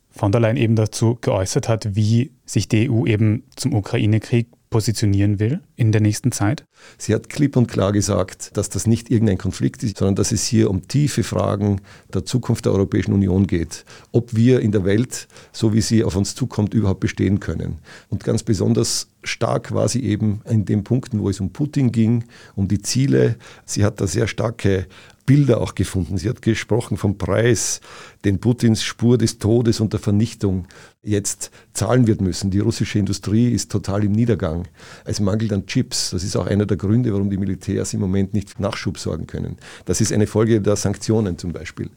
von 0.09 0.31
der 0.31 0.39
Leyen 0.39 0.55
eben 0.55 0.77
dazu 0.77 1.17
geäußert 1.19 1.67
hat, 1.67 1.93
wie 1.93 2.31
sich 2.45 2.69
die 2.69 2.89
EU 2.89 3.05
eben 3.05 3.43
zum 3.57 3.73
Ukraine-Krieg 3.73 4.47
positionieren 4.69 5.41
will 5.41 5.59
in 5.75 5.91
der 5.91 5.99
nächsten 5.99 6.31
Zeit? 6.31 6.63
Sie 6.97 7.13
hat 7.13 7.27
klipp 7.27 7.57
und 7.57 7.67
klar 7.67 7.91
gesagt, 7.91 8.55
dass 8.55 8.69
das 8.69 8.87
nicht 8.87 9.11
irgendein 9.11 9.37
Konflikt 9.37 9.83
ist, 9.83 9.97
sondern 9.97 10.15
dass 10.15 10.31
es 10.31 10.45
hier 10.45 10.69
um 10.69 10.87
tiefe 10.87 11.23
Fragen 11.23 11.81
der 12.13 12.23
Zukunft 12.23 12.63
der 12.63 12.71
Europäischen 12.71 13.11
Union 13.11 13.45
geht. 13.45 13.83
Ob 14.13 14.37
wir 14.37 14.61
in 14.61 14.71
der 14.71 14.85
Welt, 14.85 15.27
so 15.51 15.73
wie 15.73 15.81
sie 15.81 16.05
auf 16.05 16.15
uns 16.15 16.33
zukommt, 16.33 16.73
überhaupt 16.73 17.01
bestehen 17.01 17.41
können. 17.41 17.79
Und 18.07 18.23
ganz 18.23 18.41
besonders 18.43 19.09
stark 19.27 19.73
war 19.73 19.87
sie 19.87 20.03
eben 20.03 20.41
in 20.45 20.65
den 20.65 20.83
Punkten, 20.83 21.19
wo 21.19 21.29
es 21.29 21.39
um 21.39 21.51
Putin 21.51 21.91
ging, 21.91 22.23
um 22.55 22.67
die 22.67 22.81
Ziele. 22.81 23.37
Sie 23.65 23.83
hat 23.83 24.01
da 24.01 24.07
sehr 24.07 24.27
starke 24.27 24.87
Bilder 25.27 25.59
auch 25.59 25.75
gefunden. 25.75 26.17
Sie 26.17 26.29
hat 26.29 26.41
gesprochen 26.41 26.95
vom 26.95 27.17
Preis, 27.17 27.81
den 28.23 28.39
Putins 28.39 28.81
Spur 28.81 29.17
des 29.17 29.37
Todes 29.37 29.81
und 29.81 29.91
der 29.91 29.99
Vernichtung 29.99 30.67
jetzt 31.03 31.51
zahlen 31.73 32.07
wird 32.07 32.21
müssen. 32.21 32.49
Die 32.49 32.59
russische 32.59 32.97
Industrie 32.97 33.49
ist 33.49 33.69
total 33.69 34.05
im 34.05 34.13
Niedergang. 34.13 34.67
Es 35.05 35.19
mangelt 35.19 35.51
an 35.53 35.65
Chips. 35.65 36.11
Das 36.11 36.23
ist 36.23 36.35
auch 36.35 36.47
einer 36.47 36.65
der 36.65 36.77
Gründe, 36.77 37.11
warum 37.13 37.29
die 37.29 37.37
Militärs 37.37 37.93
im 37.93 37.99
Moment 37.99 38.33
nicht 38.33 38.59
Nachschub 38.59 38.97
sorgen 38.97 39.27
können. 39.27 39.57
Das 39.85 40.01
ist 40.01 40.13
eine 40.13 40.27
Folge 40.27 40.61
der 40.61 40.77
Sanktionen 40.77 41.37
zum 41.37 41.51
Beispiel. 41.51 41.89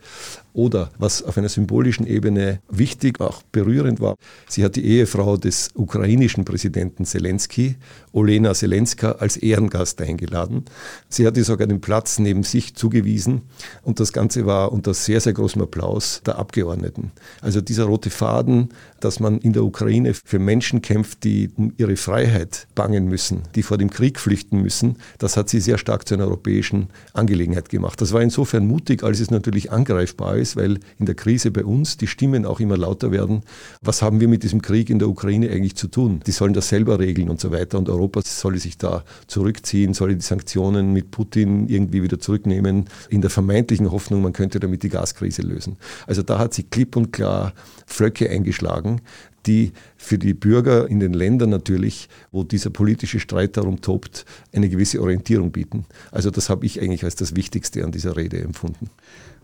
Oder 0.52 0.90
was 0.98 1.22
auf 1.22 1.38
einer 1.38 1.48
symbolischen 1.48 2.06
Ebene 2.06 2.60
wichtig, 2.68 3.20
auch 3.20 3.42
berührend 3.52 4.00
war, 4.00 4.16
sie 4.48 4.64
hat 4.64 4.74
die 4.74 4.84
Ehefrau 4.84 5.36
des 5.36 5.70
ukrainischen 5.74 6.44
Präsidenten 6.44 7.04
Zelensky, 7.20 7.76
Olena 8.12 8.54
Zelenska, 8.54 9.12
als 9.12 9.36
Ehrengast 9.36 10.00
eingeladen. 10.00 10.64
Sie 11.08 11.26
hat 11.26 11.36
ihr 11.36 11.44
sogar 11.44 11.66
den 11.66 11.80
Platz 11.80 12.18
neben 12.18 12.42
sich 12.42 12.74
zugewiesen 12.74 13.42
und 13.82 14.00
das 14.00 14.12
Ganze 14.12 14.46
war 14.46 14.72
unter 14.72 14.94
sehr, 14.94 15.20
sehr 15.20 15.32
großem 15.32 15.62
Applaus 15.62 16.22
der 16.24 16.38
Abgeordneten. 16.38 17.12
Also 17.40 17.60
dieser 17.60 17.84
rote 17.84 18.10
Faden, 18.10 18.70
dass 19.00 19.20
man 19.20 19.38
in 19.38 19.52
der 19.52 19.64
Ukraine 19.64 20.14
für 20.14 20.38
Menschen 20.38 20.82
kämpft, 20.82 21.24
die 21.24 21.50
um 21.56 21.72
ihre 21.76 21.96
Freiheit 21.96 22.66
bangen 22.74 23.06
müssen, 23.06 23.42
die 23.54 23.62
vor 23.62 23.78
dem 23.78 23.90
Krieg 23.90 24.18
flüchten 24.18 24.60
müssen, 24.62 24.96
das 25.18 25.36
hat 25.36 25.48
sie 25.48 25.60
sehr 25.60 25.78
stark 25.78 26.08
zu 26.08 26.14
einer 26.14 26.24
europäischen 26.24 26.88
Angelegenheit 27.12 27.68
gemacht. 27.68 28.00
Das 28.00 28.12
war 28.12 28.22
insofern 28.22 28.66
mutig, 28.66 29.04
als 29.04 29.20
es 29.20 29.30
natürlich 29.30 29.72
angreifbar 29.72 30.36
ist, 30.36 30.56
weil 30.56 30.80
in 30.98 31.06
der 31.06 31.14
Krise 31.14 31.50
bei 31.50 31.64
uns 31.64 31.96
die 31.96 32.06
Stimmen 32.06 32.46
auch 32.46 32.60
immer 32.60 32.76
lauter 32.76 33.12
werden. 33.12 33.42
Was 33.82 34.02
haben 34.02 34.20
wir 34.20 34.28
mit 34.28 34.42
diesem 34.42 34.62
Krieg 34.62 34.90
in 34.90 34.98
der 34.98 35.08
Ukraine 35.08 35.50
eigentlich 35.50 35.76
zu 35.76 35.88
tun? 35.88 36.20
Die 36.26 36.32
sollen 36.32 36.54
das 36.54 36.68
selber 36.68 36.98
regeln 37.00 37.28
und 37.28 37.40
so 37.40 37.50
weiter. 37.50 37.78
Und 37.78 37.88
Europa 37.88 38.22
soll 38.22 38.58
sich 38.58 38.78
da 38.78 39.04
zurückziehen, 39.26 39.94
soll 39.94 40.14
die 40.14 40.20
Sanktionen 40.20 40.92
mit 40.92 41.10
Putin 41.10 41.68
irgendwie 41.68 42.02
wieder 42.02 42.20
zurücknehmen, 42.20 42.84
in 43.08 43.20
der 43.20 43.30
vermeintlichen 43.30 43.90
Hoffnung, 43.90 44.22
man 44.22 44.32
könnte 44.32 44.60
damit 44.60 44.82
die 44.82 44.88
Gaskrise 44.88 45.42
lösen. 45.42 45.76
Also 46.06 46.22
da 46.22 46.38
hat 46.38 46.54
sie 46.54 46.62
klipp 46.62 46.96
und 46.96 47.12
klar 47.12 47.52
Flöcke 47.86 48.30
eingeschlagen, 48.30 49.00
die 49.46 49.72
für 49.96 50.18
die 50.18 50.34
Bürger 50.34 50.88
in 50.88 51.00
den 51.00 51.12
Ländern 51.12 51.50
natürlich, 51.50 52.08
wo 52.30 52.44
dieser 52.44 52.70
politische 52.70 53.20
Streit 53.20 53.56
darum 53.56 53.80
tobt, 53.80 54.24
eine 54.52 54.68
gewisse 54.68 55.00
Orientierung 55.00 55.50
bieten. 55.50 55.86
Also 56.10 56.30
das 56.30 56.50
habe 56.50 56.66
ich 56.66 56.80
eigentlich 56.80 57.04
als 57.04 57.16
das 57.16 57.36
Wichtigste 57.36 57.84
an 57.84 57.92
dieser 57.92 58.16
Rede 58.16 58.38
empfunden. 58.40 58.90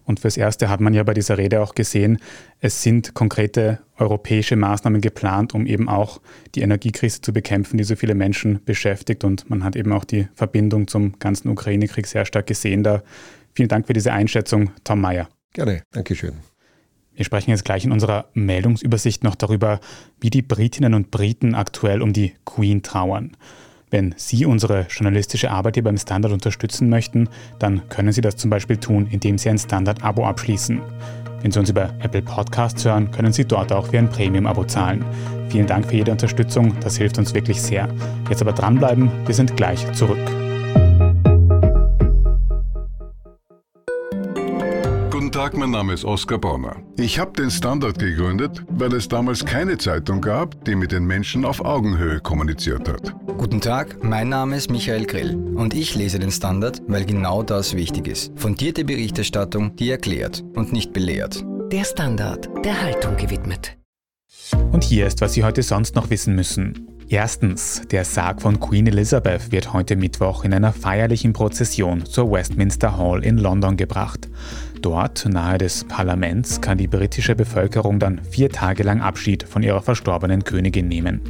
Und 0.06 0.20
fürs 0.20 0.36
Erste 0.36 0.70
hat 0.70 0.80
man 0.80 0.94
ja 0.94 1.02
bei 1.02 1.14
dieser 1.14 1.36
Rede 1.36 1.60
auch 1.60 1.74
gesehen, 1.74 2.18
es 2.60 2.82
sind 2.82 3.12
konkrete 3.14 3.80
europäische 3.98 4.54
Maßnahmen 4.54 5.00
geplant, 5.00 5.52
um 5.52 5.66
eben 5.66 5.88
auch 5.88 6.20
die 6.54 6.62
Energiekrise 6.62 7.20
zu 7.20 7.32
bekämpfen, 7.32 7.76
die 7.76 7.84
so 7.84 7.96
viele 7.96 8.14
Menschen 8.14 8.64
beschäftigt. 8.64 9.24
Und 9.24 9.50
man 9.50 9.64
hat 9.64 9.74
eben 9.74 9.92
auch 9.92 10.04
die 10.04 10.28
Verbindung 10.34 10.86
zum 10.86 11.18
ganzen 11.18 11.48
Ukraine-Krieg 11.48 12.06
sehr 12.06 12.24
stark 12.24 12.46
gesehen. 12.46 12.84
Da 12.84 13.02
vielen 13.52 13.68
Dank 13.68 13.88
für 13.88 13.94
diese 13.94 14.12
Einschätzung, 14.12 14.70
Tom 14.84 15.00
Mayer. 15.00 15.28
Gerne, 15.52 15.82
Dankeschön. 15.90 16.34
Wir 17.14 17.24
sprechen 17.24 17.50
jetzt 17.50 17.64
gleich 17.64 17.84
in 17.84 17.92
unserer 17.92 18.28
Meldungsübersicht 18.34 19.24
noch 19.24 19.34
darüber, 19.34 19.80
wie 20.20 20.30
die 20.30 20.42
Britinnen 20.42 20.94
und 20.94 21.10
Briten 21.10 21.54
aktuell 21.54 22.02
um 22.02 22.12
die 22.12 22.34
Queen 22.44 22.82
trauern. 22.82 23.36
Wenn 23.90 24.14
Sie 24.16 24.46
unsere 24.46 24.86
journalistische 24.90 25.50
Arbeit 25.50 25.76
hier 25.76 25.84
beim 25.84 25.96
Standard 25.96 26.32
unterstützen 26.32 26.88
möchten, 26.88 27.28
dann 27.60 27.88
können 27.88 28.10
Sie 28.10 28.20
das 28.20 28.36
zum 28.36 28.50
Beispiel 28.50 28.78
tun, 28.78 29.06
indem 29.10 29.38
Sie 29.38 29.48
ein 29.48 29.58
Standard-Abo 29.58 30.26
abschließen. 30.26 30.80
Wenn 31.42 31.52
Sie 31.52 31.60
uns 31.60 31.70
über 31.70 31.90
Apple 32.00 32.22
Podcasts 32.22 32.84
hören, 32.84 33.12
können 33.12 33.32
Sie 33.32 33.44
dort 33.44 33.70
auch 33.70 33.86
für 33.86 33.98
ein 33.98 34.10
Premium-Abo 34.10 34.64
zahlen. 34.64 35.04
Vielen 35.50 35.68
Dank 35.68 35.86
für 35.86 35.94
jede 35.94 36.10
Unterstützung, 36.10 36.74
das 36.80 36.96
hilft 36.96 37.18
uns 37.18 37.32
wirklich 37.32 37.62
sehr. 37.62 37.88
Jetzt 38.28 38.42
aber 38.42 38.52
dranbleiben, 38.52 39.08
wir 39.24 39.34
sind 39.34 39.56
gleich 39.56 39.92
zurück. 39.92 40.45
Tag, 45.36 45.54
mein 45.54 45.70
Name 45.70 45.92
ist 45.92 46.06
Oskar 46.06 46.38
Bonner. 46.38 46.76
Ich 46.96 47.18
habe 47.18 47.32
den 47.32 47.50
Standard 47.50 47.98
gegründet, 47.98 48.64
weil 48.70 48.94
es 48.94 49.06
damals 49.06 49.44
keine 49.44 49.76
Zeitung 49.76 50.22
gab, 50.22 50.64
die 50.64 50.74
mit 50.74 50.92
den 50.92 51.04
Menschen 51.04 51.44
auf 51.44 51.62
Augenhöhe 51.62 52.20
kommuniziert 52.20 52.88
hat. 52.88 53.14
Guten 53.36 53.60
Tag, 53.60 54.02
mein 54.02 54.30
Name 54.30 54.56
ist 54.56 54.70
Michael 54.70 55.04
Grill 55.04 55.36
und 55.54 55.74
ich 55.74 55.94
lese 55.94 56.18
den 56.18 56.30
Standard, 56.30 56.80
weil 56.88 57.04
genau 57.04 57.42
das 57.42 57.74
wichtig 57.74 58.08
ist. 58.08 58.32
Fundierte 58.36 58.82
Berichterstattung, 58.86 59.76
die 59.76 59.90
erklärt 59.90 60.42
und 60.54 60.72
nicht 60.72 60.94
belehrt. 60.94 61.44
Der 61.70 61.84
Standard, 61.84 62.48
der 62.64 62.80
Haltung 62.80 63.18
gewidmet. 63.18 63.76
Und 64.72 64.84
hier 64.84 65.06
ist, 65.06 65.20
was 65.20 65.34
Sie 65.34 65.44
heute 65.44 65.62
sonst 65.62 65.96
noch 65.96 66.08
wissen 66.08 66.34
müssen. 66.34 66.88
Erstens, 67.08 67.82
der 67.90 68.04
Sarg 68.04 68.42
von 68.42 68.58
Queen 68.58 68.86
Elizabeth 68.86 69.52
wird 69.52 69.72
heute 69.72 69.94
Mittwoch 69.94 70.44
in 70.44 70.52
einer 70.52 70.72
feierlichen 70.72 71.32
Prozession 71.32 72.04
zur 72.04 72.32
Westminster 72.32 72.96
Hall 72.98 73.22
in 73.22 73.38
London 73.38 73.76
gebracht. 73.76 74.28
Dort, 74.82 75.26
nahe 75.28 75.58
des 75.58 75.84
Parlaments, 75.84 76.60
kann 76.60 76.78
die 76.78 76.86
britische 76.86 77.34
Bevölkerung 77.34 77.98
dann 77.98 78.20
vier 78.22 78.50
Tage 78.50 78.82
lang 78.82 79.00
Abschied 79.00 79.42
von 79.42 79.62
ihrer 79.62 79.82
verstorbenen 79.82 80.44
Königin 80.44 80.88
nehmen. 80.88 81.20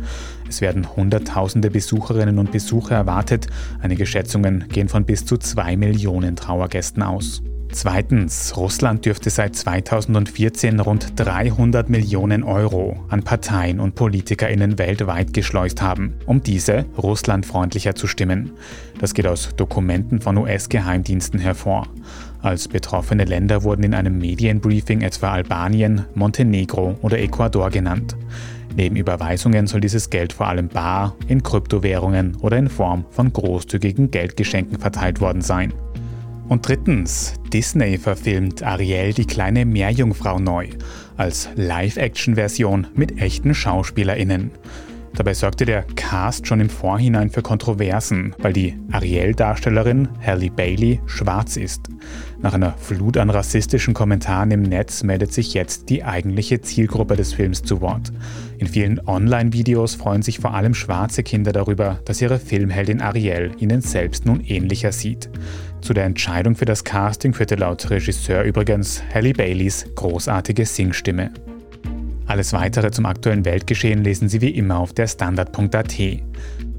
Es 0.49 0.61
werden 0.61 0.97
Hunderttausende 0.97 1.71
Besucherinnen 1.71 2.39
und 2.39 2.53
Besucher 2.53 2.97
erwartet. 2.97 3.47
Einige 3.81 4.07
Schätzungen 4.07 4.67
gehen 4.69 4.89
von 4.89 5.05
bis 5.05 5.25
zu 5.25 5.37
zwei 5.39 5.77
Millionen 5.77 6.37
Trauergästen 6.37 7.03
aus. 7.03 7.43
Zweitens, 7.77 8.57
Russland 8.57 9.05
dürfte 9.05 9.29
seit 9.29 9.55
2014 9.55 10.81
rund 10.81 11.13
300 11.17 11.91
Millionen 11.91 12.43
Euro 12.43 13.05
an 13.11 13.23
Parteien 13.23 13.81
und 13.81 13.95
PolitikerInnen 13.95 14.79
weltweit 14.79 15.35
geschleust 15.35 15.83
haben, 15.83 16.15
um 16.25 16.43
diese 16.43 16.87
russlandfreundlicher 16.97 17.95
zu 17.95 18.07
stimmen. 18.07 18.53
Das 18.99 19.13
geht 19.13 19.27
aus 19.27 19.51
Dokumenten 19.55 20.23
von 20.23 20.39
US-Geheimdiensten 20.39 21.39
hervor. 21.39 21.87
Als 22.41 22.67
betroffene 22.67 23.27
Länder 23.27 23.63
wurden 23.63 23.83
in 23.83 23.93
einem 23.93 24.17
Medienbriefing 24.17 25.03
etwa 25.03 25.33
Albanien, 25.33 26.07
Montenegro 26.15 26.97
oder 27.03 27.19
Ecuador 27.19 27.69
genannt. 27.69 28.17
Neben 28.75 28.97
Überweisungen 28.97 29.67
soll 29.67 29.83
dieses 29.83 30.09
Geld 30.09 30.33
vor 30.33 30.49
allem 30.49 30.69
bar, 30.69 31.15
in 31.29 31.43
Kryptowährungen 31.43 32.37
oder 32.41 32.57
in 32.57 32.71
Form 32.71 33.05
von 33.11 33.31
großzügigen 33.35 34.11
Geldgeschenken 34.11 34.79
verteilt 34.79 35.21
worden 35.21 35.43
sein. 35.43 35.75
Und 36.49 36.69
drittens, 36.69 37.35
Disney 37.53 37.99
verfilmt 37.99 38.63
Ariel 38.63 39.13
die 39.13 39.27
kleine 39.27 39.65
Meerjungfrau 39.65 40.39
neu 40.39 40.69
als 41.17 41.49
Live-Action-Version 41.57 42.87
mit 42.95 43.19
echten 43.21 43.53
SchauspielerInnen. 43.53 44.53
Dabei 45.17 45.33
sorgte 45.33 45.65
der 45.65 45.83
Cast 45.97 46.47
schon 46.47 46.61
im 46.61 46.69
Vorhinein 46.69 47.31
für 47.31 47.41
Kontroversen, 47.41 48.35
weil 48.39 48.53
die 48.53 48.77
Ariel-Darstellerin 48.93 50.09
Halle 50.25 50.51
Bailey 50.51 51.01
schwarz 51.07 51.57
ist. 51.57 51.89
Nach 52.43 52.53
einer 52.53 52.75
Flut 52.75 53.17
an 53.17 53.31
rassistischen 53.31 53.95
Kommentaren 53.95 54.51
im 54.51 54.63
Netz 54.63 55.03
meldet 55.03 55.33
sich 55.33 55.55
jetzt 55.55 55.89
die 55.89 56.05
eigentliche 56.05 56.61
Zielgruppe 56.61 57.17
des 57.17 57.33
Films 57.33 57.63
zu 57.63 57.81
Wort. 57.81 58.13
In 58.59 58.67
vielen 58.67 59.01
Online-Videos 59.07 59.95
freuen 59.95 60.21
sich 60.21 60.39
vor 60.39 60.53
allem 60.53 60.75
schwarze 60.75 61.23
Kinder 61.23 61.53
darüber, 61.53 61.99
dass 62.05 62.21
ihre 62.21 62.39
Filmheldin 62.39 63.01
Ariel 63.01 63.53
ihnen 63.59 63.81
selbst 63.81 64.27
nun 64.27 64.41
ähnlicher 64.41 64.93
sieht. 64.93 65.31
Zu 65.81 65.95
der 65.95 66.05
Entscheidung 66.05 66.57
für 66.57 66.65
das 66.65 66.85
Casting 66.85 67.33
führte 67.33 67.55
laut 67.55 67.91
Regisseur 67.91 68.43
übrigens 68.43 69.03
Halle 69.15 69.33
Baileys 69.33 69.87
großartige 69.95 70.67
Singstimme. 70.67 71.31
Alles 72.27 72.53
weitere 72.53 72.91
zum 72.91 73.07
aktuellen 73.07 73.45
Weltgeschehen 73.45 74.03
lesen 74.03 74.29
Sie 74.29 74.41
wie 74.41 74.51
immer 74.51 74.79
auf 74.79 74.93
der 74.93 75.07
Standard.at. 75.07 75.99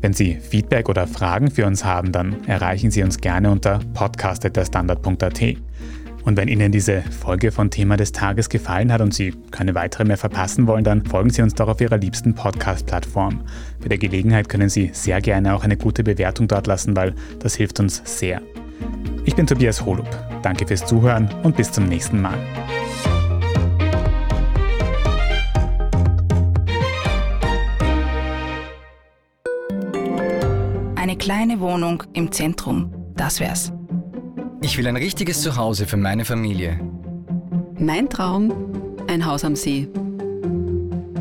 Wenn 0.01 0.13
Sie 0.13 0.35
Feedback 0.35 0.89
oder 0.89 1.07
Fragen 1.07 1.49
für 1.49 1.65
uns 1.65 1.85
haben, 1.85 2.11
dann 2.11 2.43
erreichen 2.47 2.91
Sie 2.91 3.01
uns 3.01 3.17
gerne 3.19 3.49
unter 3.49 3.79
podcast.derstandard.at. 3.93 5.41
Und 6.27 6.35
wenn 6.35 6.49
Ihnen 6.49 6.73
diese 6.73 7.01
Folge 7.03 7.53
von 7.53 7.71
Thema 7.71 7.95
des 7.95 8.11
Tages 8.11 8.49
gefallen 8.49 8.91
hat 8.91 8.99
und 8.99 9.13
Sie 9.13 9.33
keine 9.49 9.73
weitere 9.75 10.03
mehr 10.03 10.17
verpassen 10.17 10.67
wollen, 10.67 10.83
dann 10.83 11.05
folgen 11.05 11.29
Sie 11.29 11.41
uns 11.41 11.55
doch 11.55 11.69
auf 11.69 11.79
Ihrer 11.79 11.97
liebsten 11.97 12.35
Podcast-Plattform. 12.35 13.45
Bei 13.79 13.87
der 13.87 13.97
Gelegenheit 13.97 14.49
können 14.49 14.67
Sie 14.67 14.89
sehr 14.91 15.21
gerne 15.21 15.55
auch 15.55 15.63
eine 15.63 15.77
gute 15.77 16.03
Bewertung 16.03 16.49
dort 16.49 16.67
lassen, 16.67 16.97
weil 16.97 17.15
das 17.39 17.55
hilft 17.55 17.79
uns 17.79 18.01
sehr. 18.03 18.41
Ich 19.25 19.35
bin 19.35 19.45
Tobias 19.45 19.85
Holub. 19.85 20.07
Danke 20.41 20.65
fürs 20.65 20.85
Zuhören 20.85 21.29
und 21.43 21.55
bis 21.57 21.71
zum 21.71 21.85
nächsten 21.85 22.21
Mal. 22.21 22.37
Eine 30.95 31.17
kleine 31.17 31.59
Wohnung 31.59 32.03
im 32.13 32.31
Zentrum, 32.31 32.93
das 33.15 33.39
wär's. 33.39 33.71
Ich 34.61 34.77
will 34.77 34.87
ein 34.87 34.97
richtiges 34.97 35.41
Zuhause 35.41 35.85
für 35.85 35.97
meine 35.97 36.25
Familie. 36.25 36.79
Mein 37.79 38.09
Traum, 38.09 38.51
ein 39.07 39.25
Haus 39.25 39.43
am 39.43 39.55
See. 39.55 39.87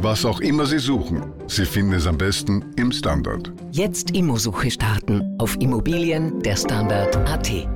Was 0.06 0.24
auch 0.24 0.38
immer 0.38 0.66
Sie 0.66 0.78
suchen, 0.78 1.20
Sie 1.48 1.64
finden 1.64 1.94
es 1.94 2.06
am 2.06 2.16
besten 2.16 2.64
im 2.76 2.92
Standard. 2.92 3.52
Jetzt 3.72 4.12
Immosuche 4.12 4.70
starten 4.70 5.34
auf 5.38 5.56
Immobilien 5.60 6.40
der 6.44 6.54
Standard.at. 6.54 7.75